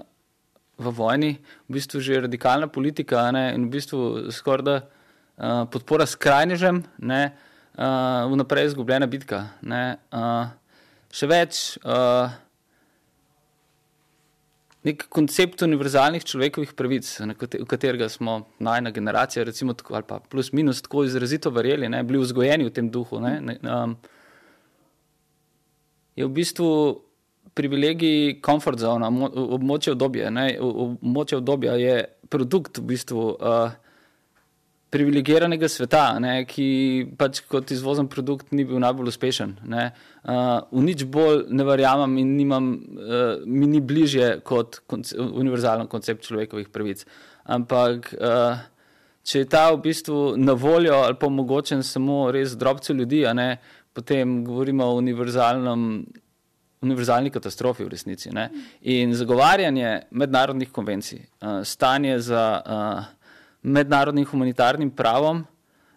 [0.78, 1.32] v vojni,
[1.68, 7.22] v bistvu že radikalna politika ne, in v bistvu skoraj da uh, podpora skrajnežem, ne,
[7.76, 9.48] uh, vnaprej izgubljena bitka.
[9.66, 10.48] Ne, uh,
[11.12, 11.60] še več.
[11.82, 12.30] Uh,
[14.86, 17.06] nek koncept univerzalnih človekovih pravic,
[17.38, 22.02] v katerega smo najna generacija, recimo, tako, ali pa plus minus tako izrazito verjeli, ne,
[22.02, 23.94] bili vzgojeni v tem duhu, ne, ne, um,
[26.16, 26.72] je v bistvu
[27.54, 30.30] privilegij comfort zone, območje obdobja.
[30.60, 31.96] Območje obdobja je
[32.32, 33.24] produkt v bistvu.
[33.36, 33.81] Uh,
[34.92, 36.66] privilegiranega sveta, ne, ki
[37.18, 39.54] pač kot izvozen produkt ni bil najbolj uspešen.
[39.72, 39.86] Ne.
[40.22, 45.88] Uh, v nič bolj ne verjamem in nimam, uh, mi ni bližje kot konce univerzalen
[45.92, 47.06] koncept človekovih pravic.
[47.56, 48.60] Ampak, uh,
[49.24, 53.56] če je ta v bistvu na voljo ali pa omogočen samo res drobcu ljudi, ne,
[53.96, 55.88] potem govorimo o univerzalnem.
[56.82, 58.32] Univerzalni katastrofi v resnici.
[58.34, 58.48] Ne?
[58.90, 61.20] In zagovarjanje mednarodnih konvencij,
[61.62, 63.21] stanje za uh,
[63.62, 65.44] mednarodnim humanitarnim pravom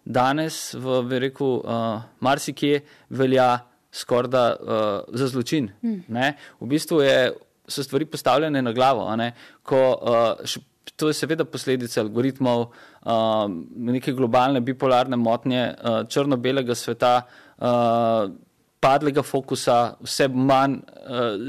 [0.04, 3.58] danes v reku uh, marsikje velja
[3.92, 5.70] skoraj da uh, za zločin.
[5.82, 6.04] Mm.
[6.60, 7.32] V bistvu je,
[7.68, 9.08] so stvari postavljene na glavo.
[9.62, 10.60] Ko, uh, š,
[10.96, 17.22] to je seveda posledica algoritmov, uh, neke globalne bipolarne motnje uh, črno-belega sveta.
[17.58, 18.30] Uh,
[18.86, 21.40] padlega fokusa, vse manj uh,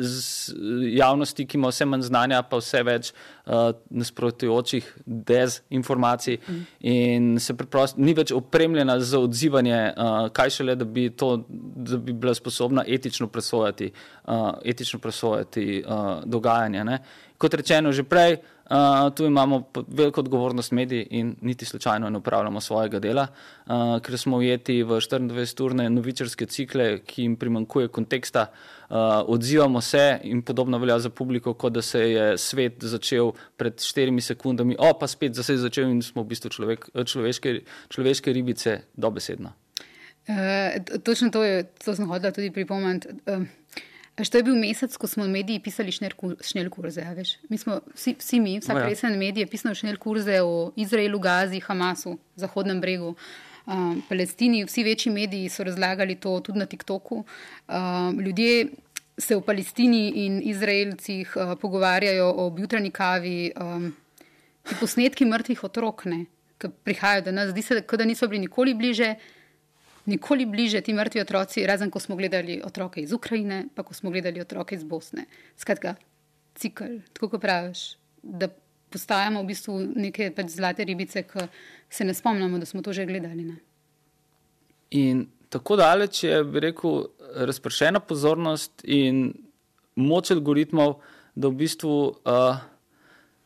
[0.97, 6.65] javnosti, ki ima vse manj znanja, pa vse več uh, nasprotujočih dezinformacij, mm.
[6.89, 12.01] in se preprosto ni več opremljena za odzivanje, uh, kaj šele, da bi to, da
[12.01, 13.91] bi bila sposobna etično presojati,
[14.25, 16.85] uh, etično presojati uh, dogajanje.
[16.89, 17.01] Ne?
[17.37, 18.39] Kot rečeno, že prej.
[18.41, 18.56] Uh,
[19.15, 23.27] tu imamo veliko odgovornost mediji in niti slučajno ne upravljamo svojega dela,
[23.65, 28.47] uh, ker smo ujeti v 24-urne novičarske cikle, ki jim primankuje konteksta.
[28.89, 33.79] Uh, odzivamo se in podobno velja za publiko, kot da se je svet začel pred
[33.79, 38.33] štirimi sekundami, o pa spet se je začel in smo v bistvu človek, človeške, človeške
[38.33, 39.53] ribice dobesedno.
[40.27, 43.07] Uh, točno to, je, to sem hodila tudi pripomniti.
[43.27, 43.47] Uh.
[44.17, 47.05] Až to je bil mesec, ko smo mediji pisali šnel kurze.
[47.05, 47.13] Ja,
[47.53, 48.89] mi smo, vsi, vsi mi, vsak no, ja.
[48.89, 53.13] resen medij je pisal šnel kurze o Izraelu, Gazi, Hamasu, Zahodnem bregu,
[53.69, 54.63] um, Palestini.
[54.65, 57.21] Vsi večji mediji so razlagali to tudi na TikToku.
[57.21, 58.73] Um, ljudje
[59.17, 63.91] se v Palestini in Izraelcih uh, pogovarjajo o jutranji kavi, um,
[64.79, 66.07] posnetki mrtvih otrok,
[66.57, 67.53] ki prihajajo do nas.
[67.53, 69.13] Zdi se, da niso bili nikoli bliže
[70.07, 74.11] nikoli bliže ti mrtvi otroci, razen ko smo gledali otroke iz Ukrajine, pa ko smo
[74.11, 75.25] gledali otroke iz Bosne.
[75.57, 75.95] Skratka,
[76.55, 78.49] cikl, tako kot praviš, da
[78.89, 81.47] postajamo v bistvu neke pač zlate ribice, ki
[81.89, 83.43] se ne spomnimo, da smo to že gledali.
[83.43, 83.57] Ne?
[84.95, 89.33] In tako daleč je, bi rekel, razpršena pozornost in
[89.95, 91.01] moč algoritmov,
[91.35, 92.63] da v bistvu uh,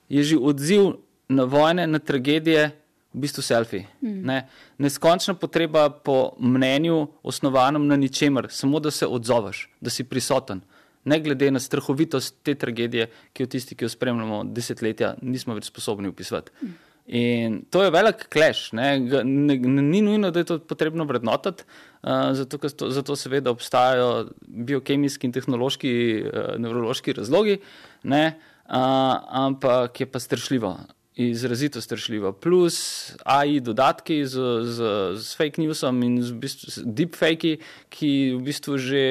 [0.09, 2.69] je že odziv na vojne, na tragedije
[3.13, 3.85] v bistvu selfi.
[4.01, 4.21] Mm.
[4.27, 4.37] Ne?
[4.77, 10.61] Neskončna potreba po mnenju, osnovanem na ničemer, samo da se odzoveš, da si prisoten.
[11.03, 15.71] Ne glede na strahovitost te tragedije, ki jo tisti, ki jo spremljamo desetletja, nismo več
[15.71, 16.51] sposobni upisati.
[16.61, 16.79] Mm.
[17.11, 18.69] In to je velik kleš.
[18.71, 21.65] Ni nujno, da je to potrebno vrednotiti,
[22.03, 27.57] uh, zato, to, zato seveda obstajajo biokemijski in tehnološki, uh, nevrološki razlogi,
[28.03, 28.23] ne?
[28.69, 30.77] uh, ampak je pa strašljivo
[31.15, 32.31] izrazito strašljiva.
[32.33, 37.57] Plus AI dodatki z, z, z fake newsom in z, bistvu, z deepfake,
[37.89, 39.03] ki v bistvu že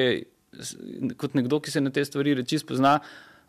[1.17, 2.99] kot nekdo, ki se na te stvari reči spozna.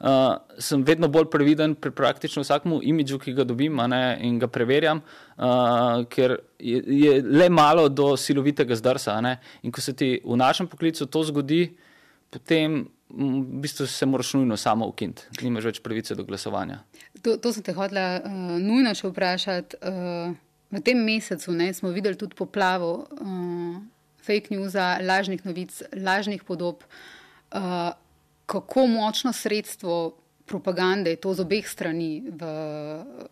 [0.02, 4.48] Uh, sem vedno bolj previden pri praktično vsakmu imidžu, ki ga dobim ne, in ga
[4.50, 9.20] preverjam, uh, ker je, je le malo do silovitega zdrsa.
[9.22, 9.36] Ne.
[9.62, 11.68] In ko se ti v našem poklicu to zgodi,
[12.34, 16.80] potem v bistvu se moraš nujno samo ukiniti, nimaš več pravice do glasovanja.
[17.22, 19.78] To, to sem te hodila uh, nujno še vprašati.
[19.78, 20.34] Uh,
[20.72, 23.76] v tem mesecu ne, smo videli tudi poplavo uh,
[24.24, 26.82] fake news, lažnih novic, lažnih podob.
[27.52, 27.92] Uh,
[28.46, 32.42] kako močno sredstvo propagande je to z obeh strani v,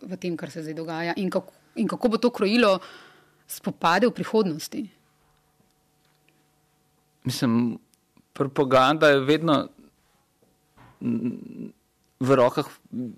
[0.01, 2.79] v tem, kar se zdaj dogaja, in kako, in kako bo to krojilo
[3.51, 4.83] spopade v prihodnosti?
[7.25, 7.79] Mislim,
[8.33, 9.69] propaganda je vedno
[12.21, 12.69] v rokah,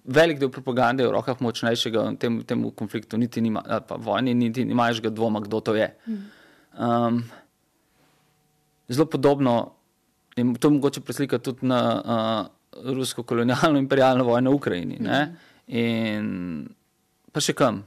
[0.06, 4.34] velik del propagande je v rokah močnejšega in tem, temu konfliktu niti nima, pa vojni
[4.34, 5.90] niti nimaš ga dvoma, kdo to je.
[6.78, 7.24] Um,
[8.88, 9.74] zelo podobno
[10.36, 14.96] je to mogoče preslikati tudi na uh, rusko kolonialno imperialno vojno v Ukrajini.
[15.00, 15.34] Ne?
[15.66, 16.68] In
[17.32, 17.82] pa še kam.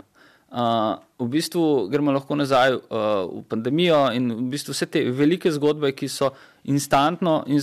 [0.52, 5.52] Uh, v bistvu gremo lahko nazaj uh, v pandemijo in v bistvu vse te velike
[5.52, 6.34] zgodbe, ki so
[6.66, 7.60] instantno in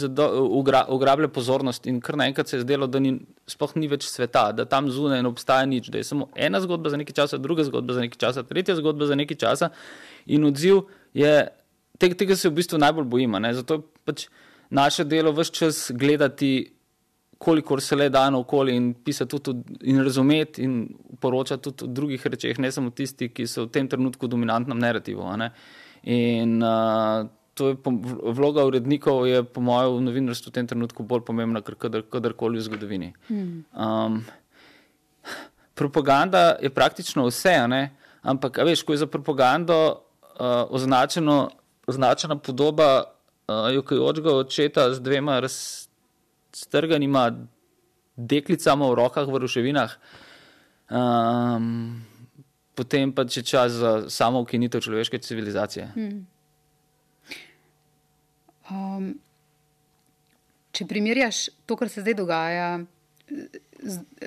[0.88, 3.16] ugrabile pozornost, in kar naenkrat se je zdelo, da ni,
[3.50, 6.92] sploh ni več sveta, da tam zunaj ne obstaja nič, da je samo ena zgodba
[6.92, 9.72] za nekaj časa, druga zgodba za nekaj časa, tretja zgodba za nekaj časa.
[10.30, 10.84] In odziv
[11.18, 11.34] je,
[11.98, 13.42] tega, tega se v bistvu najbolj bojimo.
[13.42, 13.50] Ne?
[13.58, 14.28] Zato pač
[14.70, 16.54] naše delo vse čas gledati
[17.42, 20.88] kolikor se le da na okolje in pisati tudi in razumeti in
[21.20, 25.26] poročati tudi o drugih rečeh, ne samo tisti, ki so v tem trenutku dominantnem narativu.
[26.02, 27.76] In uh, to je
[28.32, 32.58] vloga urednikov, je po mojem v novinarstvu v tem trenutku bolj pomembna, kot kadar, kadarkoli
[32.58, 33.10] v zgodovini.
[33.76, 34.24] Um,
[35.74, 37.56] propaganda je praktično vse,
[38.22, 40.00] ampak veš, ko je za propagando
[40.40, 41.50] uh, označeno,
[41.86, 47.30] označena podoba uh, jokajočega očeta z dvema raztrganima
[48.16, 49.90] deklicama v rokah v ruševinah.
[50.92, 52.04] Um,
[52.76, 55.92] potem pa če čas za samo ukinitev človeške civilizacije.
[55.92, 56.24] Hmm.
[58.72, 59.12] Um,
[60.72, 62.68] če primerjaš to, kar se zdaj dogaja,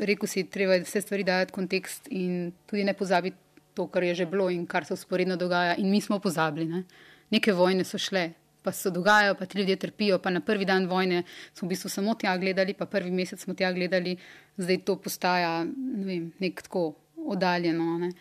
[0.06, 3.38] rekel si, treba vse stvari dati v kontekst in tudi ne pozabiti
[3.76, 5.76] to, kar je že bilo in kar se usporedno dogaja.
[5.76, 6.66] In mi smo pozabili.
[6.66, 6.84] Ne?
[7.32, 8.30] Neke vojne so šle,
[8.64, 10.20] pa se dogajajo, pa ti ljudje trpijo.
[10.20, 13.54] Pa na prvi dan vojne smo v bistvu samo tja gledali, pa prvi mesec smo
[13.54, 14.16] tja gledali,
[14.58, 17.98] zdaj to postaja ne vem, nek tako oddaljeno.
[18.00, 18.12] Ne?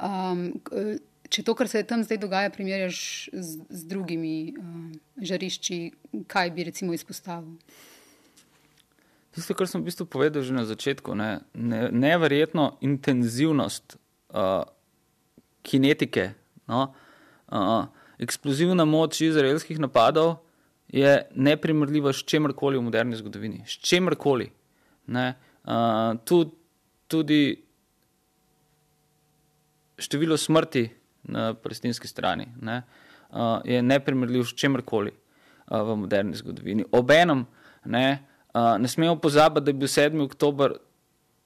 [0.00, 0.52] Um,
[1.30, 4.90] če to, kar se tam zdaj dogaja, primerjaš z, z drugimi uh,
[5.22, 5.78] žarišči,
[6.30, 7.54] kaj bi recimo izpostavil?
[9.30, 13.94] Tisto, kar sem v bistvu povedal že na začetku, ne, ne, neverjetno intenzivnost
[14.34, 14.66] uh,
[15.62, 16.32] kinetike,
[16.66, 16.90] no,
[17.54, 17.86] uh,
[18.18, 20.40] eksplozivna moč izraelskih napadov
[20.90, 23.62] je neprimerljiva s čemkoli v moderni zgodovini.
[23.62, 24.50] S čemkoli.
[25.06, 26.50] Uh, tudi,
[27.06, 27.42] tudi
[30.00, 32.82] število smrti na palestinski strani ne,
[33.30, 36.84] uh, je neprimerljiv s čemkoli uh, v moderni zgodovini.
[36.92, 37.46] Obenem
[37.84, 38.18] ne,
[38.54, 40.24] uh, ne smemo pozabiti, da je bil 7.
[40.24, 40.76] oktober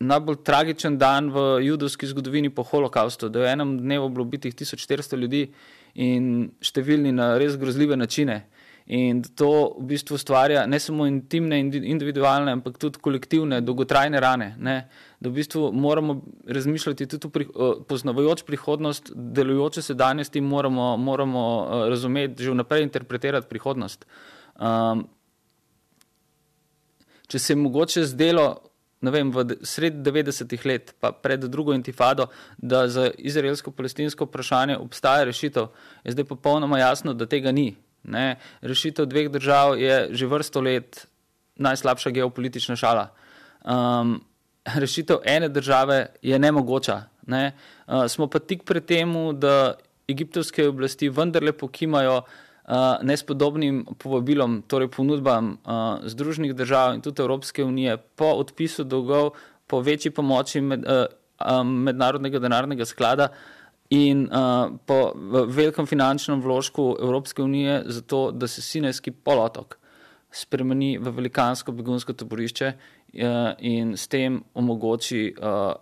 [0.01, 4.55] najbolj tragičen dan v judovski zgodovini po holokaustu, da je v enem dnevu bilo ubitih
[4.55, 5.47] 1400 ljudi
[5.95, 8.45] in številni na res grozljive načine.
[8.87, 14.51] In to v bistvu ustvarja ne samo intimne, individualne, ampak tudi kolektivne, dolgotrajne rane.
[14.61, 14.75] Ne?
[15.25, 17.47] Da v bistvu moramo razmišljati tudi pri,
[17.89, 21.45] poznavajoč prihodnost, delujoče sedanjosti, moramo, moramo
[21.89, 24.05] razumeti, že vnaprej interpretirati prihodnost.
[24.61, 25.07] Um,
[27.27, 28.51] če se je mogoče zdelo,
[29.01, 35.73] vem, v sred 90-ih let, pa pred drugo intifado, da za izraelsko-palestinsko vprašanje obstaja rešitev,
[36.05, 37.71] je zdaj popolnoma jasno, da tega ni.
[38.05, 38.37] Ne?
[38.61, 41.07] Rešitev dveh držav je že vrsto let
[41.57, 43.09] najslabša geopolitična šala.
[43.65, 44.21] Um,
[44.83, 47.03] rešitev ene države je nemogoča.
[47.27, 47.53] Ne?
[47.87, 49.75] Uh, smo pa tik pred tem, da
[50.09, 57.65] egiptovske oblasti vendarle pokimajo uh, nespodobnim povabilom, torej ponudbam uh, Združenih držav in tudi Evropske
[57.65, 59.31] unije po odpisu dolgov,
[59.67, 61.07] po večji pomoči med, uh,
[61.61, 63.29] um, mednarodnega denarnega sklada.
[63.95, 65.13] In uh, po
[65.47, 69.79] velikem finančnem vložku Evropske unije, zato da se Sinajski polotok
[70.35, 75.77] spremeni v velikansko begunsko taborišče uh, in s tem omogoči uh,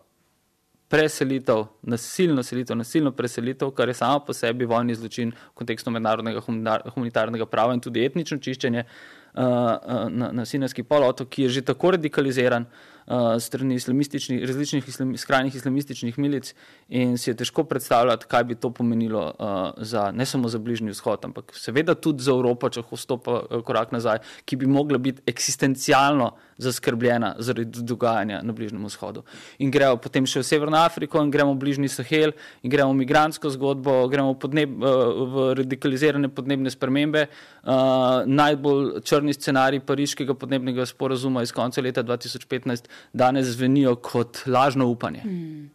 [0.92, 6.42] preselitev, nasilno selitev, nasilno preselitev, kar je samo po sebi vojni zločin v kontekstu mednarodnega
[6.44, 11.68] humanitarnega prava in tudi etnično čiščenje uh, uh, na, na Sinajski polotok, ki je že
[11.72, 12.91] tako radikaliziran uh,
[13.40, 16.54] strani islamističnih, različnih islam, skrajnih islamističnih milic
[16.88, 20.90] in si je težko predstavljati, kaj bi to pomenilo uh, za, ne samo za Bližnji
[20.90, 25.22] vzhod, ampak seveda tudi za Evropo, če hostopa uh, korak nazaj, ki bi mogla biti
[25.26, 29.24] eksistencialno zaskrbljena zaradi dogajanja na Bližnjem vzhodu.
[29.58, 33.00] In gremo potem še v Severno Afriko, in gremo v Bližnji Sahel, in gremo v
[33.02, 37.26] migransko zgodbo, gremo podneb, uh, v radikalizirane podnebne spremembe.
[37.62, 44.86] Uh, najbolj črni scenarij pariškega podnebnega sporazuma iz konca leta 2015 danes zvenijo kot lažno
[44.86, 45.22] upanje.
[45.24, 45.70] Mm.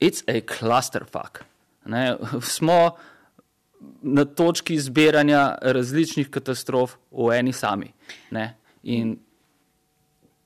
[0.00, 1.44] It's a clusterfuck.
[1.84, 2.16] Ne?
[2.56, 2.96] Smo
[4.02, 7.92] na točki zbiranja različnih katastrof v eni sami.
[8.30, 8.56] Ne?
[8.82, 9.16] In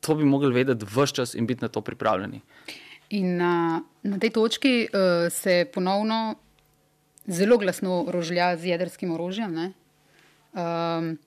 [0.01, 2.41] to bi mogli vedeti vse čas in biti na to pripravljeni.
[3.11, 6.35] In na, na tej točki uh, se ponovno
[7.27, 9.57] zelo glasno rožlja z jedrskim orožjem.
[9.57, 11.19] Um,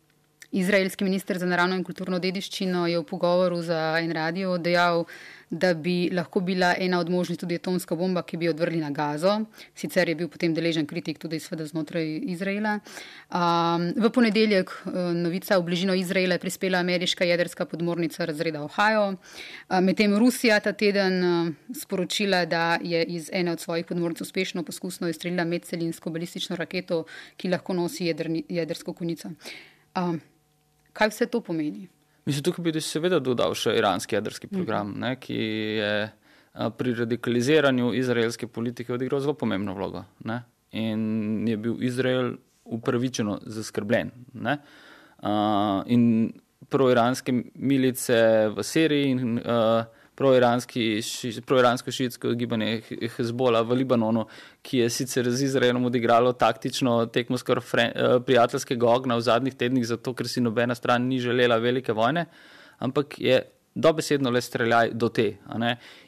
[0.52, 5.04] Izraelski minister za naravno in kulturno dediščino je v pogovoru za en radio dejal,
[5.50, 8.90] da bi lahko bila ena od možnosti tudi atomska bomba, ki bi jo odvrli na
[8.92, 9.46] gazo.
[9.76, 12.80] Sicer je bil potem deležen kritik tudi znotraj Izraela.
[13.32, 19.16] Um, v ponedeljek uh, novica v bližino Izraela je prispela ameriška jedrska podmornica razreda Ohio.
[19.82, 25.10] Medtem Rusija ta teden uh, sporočila, da je iz ene od svojih podmornic uspešno poskusno
[25.10, 27.06] izstrelila medcelinsko balistično raketo,
[27.38, 29.32] ki lahko nosi jedrni, jedrsko konico.
[29.96, 30.20] Um,
[30.98, 31.88] Kaj vse to pomeni?
[32.26, 35.00] Mislim, tukaj bi seveda dodal še iranski jedrski program, mm.
[35.04, 35.38] ne, ki
[35.78, 35.92] je
[36.78, 40.04] pri radikaliziranju izraelske politike odigral zelo pomembno vlogo.
[40.26, 40.42] Ne,
[40.76, 42.34] in je bil Izrael
[42.66, 44.12] upravičeno zaskrbljen.
[44.34, 44.58] Ne,
[45.22, 46.34] uh, in
[46.70, 48.20] proiranske milice
[48.56, 49.86] v Siriji in uh,
[50.18, 52.82] proiransko šiitsko gibanje
[53.16, 54.26] Hezbola v Libanonu,
[54.66, 59.86] ki je sicer z Izraelom odigralo taktično tekmo skoraj uh, prijateljskega ogna v zadnjih tednih,
[59.86, 62.26] zato ker si nobena stran ni želela velike vojne,
[62.80, 63.44] ampak je
[63.78, 65.28] dobesedno le streljaj do te.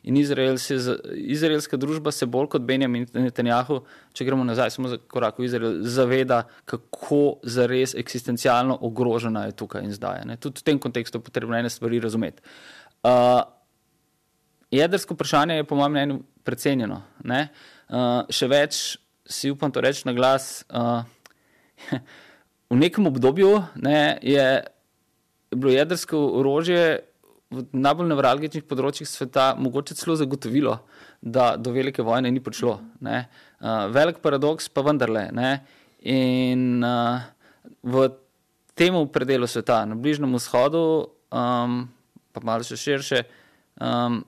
[0.04, 0.78] In Izrael se,
[1.14, 3.84] izraelska družba se bolj kot Benjamin Netanjahu,
[4.14, 9.86] če gremo nazaj, samo za korak v Izrael, zaveda, kako zares eksistencialno ogrožena je tukaj
[9.86, 10.26] in zdaj.
[10.42, 12.42] Tudi v tem kontekstu je potrebno ene stvari razumeti.
[13.06, 13.46] Uh,
[14.72, 17.02] jedrsko vprašanje je po mojem mnenju precenjeno.
[17.24, 17.48] Ne?
[17.90, 18.98] Uh, še več
[19.30, 20.64] si upam to reči na glas.
[20.70, 21.04] Uh,
[22.74, 23.52] v nekem obdobju
[23.82, 24.46] ne, je
[25.56, 27.02] bilo jedrsko orožje
[27.50, 30.76] v najbolj nevralgičnih področjih sveta mogoče celo zagotovilo,
[31.22, 32.76] da do velike vojne ni prišlo.
[33.02, 33.24] Uh,
[33.90, 35.30] velik paradoks pa vendarle.
[35.34, 35.52] Ne?
[36.06, 37.26] In uh,
[37.82, 38.10] v
[38.78, 41.82] tem predelu sveta, na Bližnjem vzhodu, um,
[42.32, 43.26] pa malo še širše,
[43.82, 44.22] um,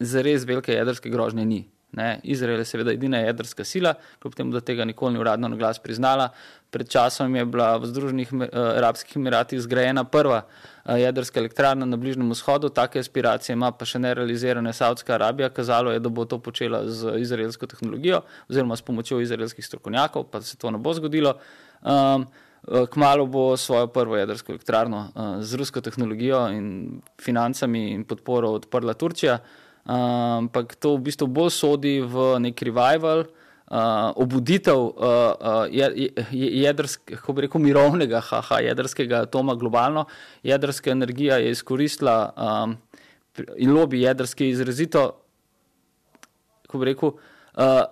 [0.00, 1.66] zares velike jedrske grožnje ni.
[1.92, 2.20] Ne?
[2.22, 5.78] Izrael je seveda edina jedrska sila, kljub temu, da tega nikoli ni uradno na glas
[5.78, 6.28] priznala.
[6.70, 8.44] Pred časom je bila v Združenih uh,
[8.78, 13.98] arabskih emiratih zgrajena prva uh, jedrska elektrarna na Bližnjem vzhodu, take aspiracije ima pa še
[13.98, 15.48] nerealizirane Saudska Arabija.
[15.50, 20.42] Kazalo je, da bo to počela z izraelsko tehnologijo oziroma s pomočjo izraelskih strokovnjakov, pa
[20.46, 21.34] se to ne bo zgodilo.
[21.82, 22.28] Um,
[22.90, 28.94] Kmalo bo svojo prvo jedrsko elektrarno uh, z rusko tehnologijo in financami in podporo odprla
[28.94, 29.38] Turčija.
[29.84, 33.24] Ampak uh, to v bistvu bolj sodi v nek revival,
[33.70, 34.92] uh, obuditev uh,
[35.40, 35.64] uh,
[36.30, 40.04] jedrskega, kako bi rekel, mirovnega, haha, jedrskega atoma globalno.
[40.42, 42.76] Jedrska energija je izkoristila um,
[43.56, 45.22] in lobby jedrske izrazito,
[46.66, 47.16] kako bi rekel,
[47.56, 47.82] uh,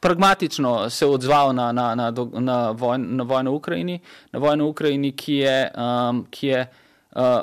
[0.00, 4.00] pragmatično se odzval na, na, na, na, vojn, na vojno v Ukrajini,
[4.32, 5.58] na vojno v Ukrajini, ki je.
[5.74, 6.68] Um, ki je
[7.16, 7.42] uh,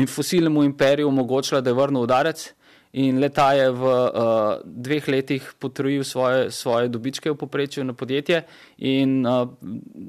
[0.00, 2.52] in fosilnemu imperiju omogočila, da je vrnil udarec.
[2.92, 8.42] In leta je v uh, dveh letih potrojil svoje, svoje dobičke v poprečju na podjetje,
[8.84, 9.48] in uh,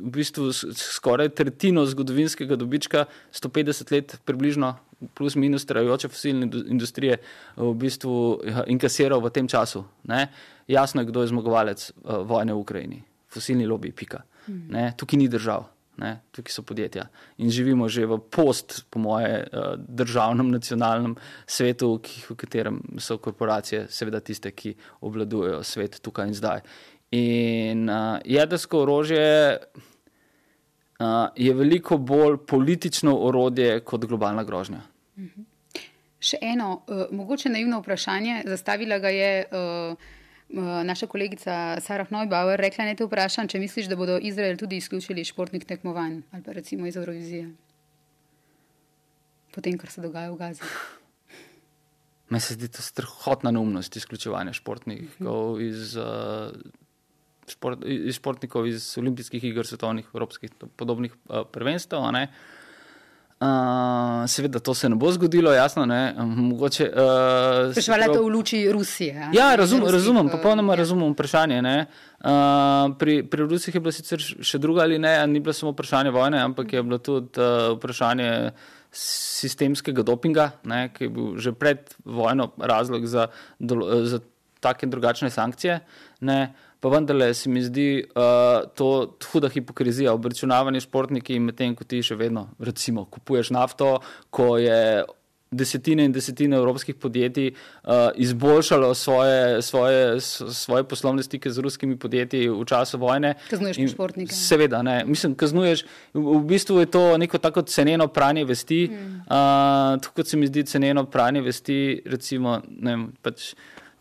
[0.03, 4.76] v bistvu skoraj tretjino zgodovinskega dobička, 150 let, približno,
[5.16, 7.22] plus minus, trajajoče fosilne industrije,
[7.55, 9.86] v bistvu inkasiral v tem času.
[10.03, 10.28] Ne?
[10.68, 12.99] Jasno je, kdo je zmagovalec uh, vojne v Ukrajini.
[13.32, 14.28] Fosilni lobby, pika.
[14.47, 14.91] Ne?
[14.99, 15.72] Tukaj ni držav.
[15.97, 17.03] Ne, tukaj so podjetja
[17.37, 21.15] in živimo že v post, po moje, eh, državnem, nacionalnem
[21.45, 26.61] svetu, v katerem so korporacije, seveda tiste, ki obvladujejo svet tukaj in zdaj.
[27.13, 34.81] In uh, jedrsko orožje uh, je veliko bolj politično orodje kot globalna grožnja.
[35.17, 35.45] Mhm.
[36.23, 39.45] Še eno, uh, mogoče naivno vprašanje, zastavila ga je.
[39.51, 40.21] Uh,
[40.61, 45.25] naša kolegica Sarah Neubauer rekla, ne te vprašam, če misliš, da bodo Izrael tudi izključili
[45.25, 47.49] športnih tekmovanj ali pa recimo iz Eurovizije.
[49.53, 50.61] Potem, kar se dogaja v Gazi.
[52.29, 56.53] Meni se zdi to strahotna neumnost izključevanja športnikov iz, uh,
[57.49, 62.01] šport, iz športnikov iz olimpijskih iger, svetovnih, evropskih, podobnih uh, prvenstev.
[62.01, 62.29] Uh,
[63.43, 65.83] Uh, seveda, to se ne bo zgodilo, jasno.
[66.25, 66.85] Mogoče.
[66.95, 69.29] Uh, Sprašvala je to v luči Rusije.
[69.33, 70.77] Ja, razum, Ruskih, razumem, popolnoma ja.
[70.77, 71.59] razumem vprašanje.
[71.59, 72.29] Uh,
[72.99, 76.39] pri, pri Rusih je bilo sicer še druga ali ne, ni bilo samo vprašanje vojne,
[76.39, 78.29] ampak je bilo tudi uh, vprašanje
[78.93, 83.27] sistemskega dopinga, ne, ki je bil že pred vojno razlog za,
[83.59, 84.21] za
[84.63, 85.81] take in drugačne sankcije.
[86.21, 86.53] Ne.
[86.84, 92.17] Pa vendarle se mi zdi uh, to huda hipokrizija, obračunavanje športniki, medtem ko ti še
[92.19, 93.93] vedno, recimo, kupuješ nafto,
[94.36, 95.05] ko je
[95.53, 102.49] desetine in desetine evropskih podjetij uh, izboljšalo svoje, svoje, svoje poslovne stike z ruskimi podjetji
[102.49, 103.36] v času vojne.
[103.49, 104.36] Kaznuješ športnike.
[104.36, 105.03] Seveda, ne.
[105.05, 105.86] Mislim, kaznuješ.
[106.13, 108.88] V, bistvu je to neko tako ceneno pranje vesti.
[108.88, 109.21] Hmm.
[109.23, 113.53] Uh, tako kot se mi zdi ceneno pranje vesti, recimo, ne vem, pač.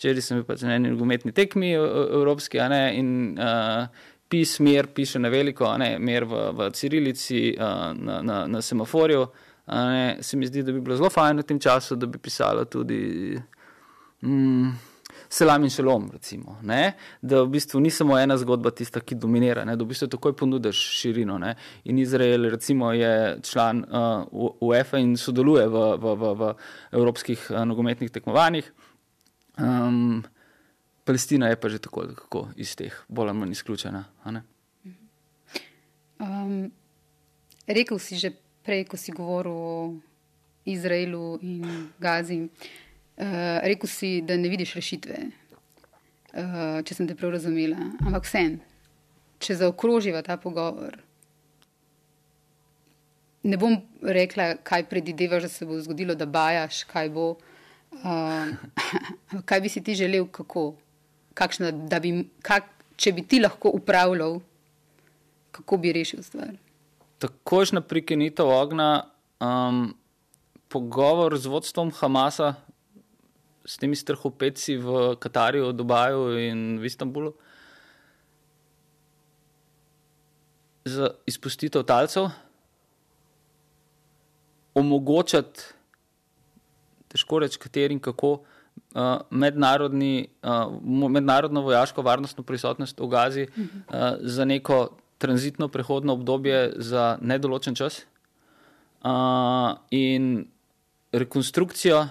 [0.02, 3.84] Včeraj sem bil pač na eni nogometni tekmi evropski ne, in uh,
[4.26, 9.22] pis, mer, piše na veliko, ne, mer v, v Cirilici, uh, na, na, na semaforju.
[9.70, 12.64] Ne, se mi zdi, da bi bilo zelo fajn v tem času, da bi pisalo
[12.66, 12.98] tudi
[14.26, 14.74] mm,
[15.30, 19.62] selam in šelom, recimo, ne, da v bistvu ni samo ena zgodba tista, ki dominira,
[19.68, 21.38] ne, da v bistvu takoj ponudiš širino.
[21.38, 21.54] Ne,
[21.86, 24.26] in Izrael, recimo, je član uh,
[24.66, 26.54] UEFA in sodeluje v, v, v, v
[26.98, 28.74] evropskih uh, nogometnih tekmovanjih.
[29.58, 30.24] Um,
[31.04, 34.04] Palestina je pa že tako, kako iz teh bolj ali manj izključena.
[36.22, 36.70] Um,
[37.66, 38.32] rekel si že
[38.62, 39.94] prej, ko si govoril o
[40.64, 47.34] Izraelu in Gazi, uh, rekel si, da ne vidiš rešitve, uh, če sem te prav
[47.34, 47.90] razumela.
[48.06, 48.60] Ampak vsem,
[49.42, 50.94] če zaokroživa ta pogovor,
[53.42, 57.32] ne bom rekla, kaj predidevaš, da se bo zgodilo, da bajaš, kaj bo.
[57.34, 57.51] Uh,
[59.48, 60.74] kaj bi si ti želel, kako,
[61.34, 64.40] kakšna, da bi, kak, če bi ti lahko upravljal,
[65.52, 66.54] kako bi rešil stvar?
[67.22, 69.04] Takošna prekinitev ognja,
[69.40, 69.94] um,
[70.72, 72.54] pogovor z vodstvom Hamasa,
[73.64, 77.34] s temi strahopeci v Katarju, Dubaju in v Istanbulu,
[80.84, 82.32] za izpustitev talcev
[84.74, 85.60] omogočati,
[87.12, 90.72] težko reči, kateri in kako, uh, mednarodni, uh,
[91.08, 94.88] mednarodno vojaško varnostno prisotnost v Gazi uh, za neko
[95.22, 98.02] tranzitno prehodno obdobje za nedoločen čas
[99.04, 100.46] uh, in
[101.12, 102.08] rekonstrukcijo.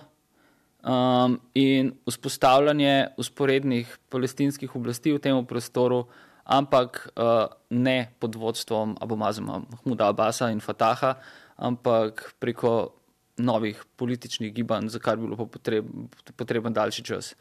[0.82, 6.08] Um, in vzpostavljanje usporednih palestinskih oblasti v tem prostoru,
[6.42, 11.20] ampak uh, ne pod vodstvom Abu Mazuma, Mahmuda Abasa in Fataha,
[11.58, 12.98] ampak preko
[13.42, 15.88] novih političnih gibanj, za kar bi bilo potreb,
[16.36, 17.34] potreben daljši čas.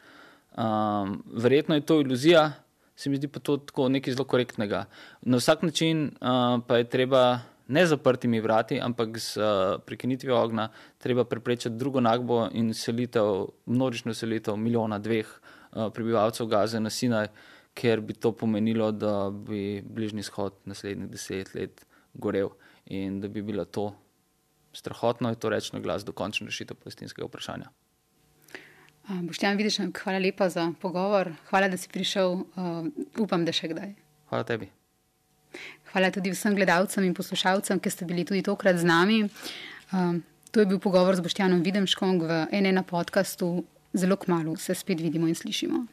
[0.51, 2.51] Um, verjetno je to iluzija,
[2.95, 4.85] se mi zdi pa to tako nekaj zelo korektnega.
[5.21, 10.67] Na vsak način uh, pa je treba ne zaprtimi vrati, ampak z uh, prekinitvijo ognja,
[10.97, 17.31] treba preprečiti drugo nagbo in selitev, množično selitev milijona, dveh uh, prebivalcev Gaze na Sinaj,
[17.73, 22.49] ker bi to pomenilo, da bi bližnji shod naslednjih deset let gorel
[22.85, 23.93] in da bi bila to
[24.73, 27.71] strahotno je to reči na glas, dokončna rešitev palestinskega vprašanja.
[29.21, 32.85] Boštjan, vidiš, hvala lepa za pogovor, hvala, da si prišel, uh,
[33.19, 33.95] upam, da še kdaj.
[34.29, 34.69] Hvala tebi.
[35.91, 39.23] Hvala tudi vsem gledalcem in poslušalcem, ki ste bili tudi tokrat z nami.
[39.25, 43.65] Uh, to je bil pogovor z Boštjanom Videmškom v NN podkastu.
[43.91, 45.83] Zelo kmalo se spet vidimo in slišimo.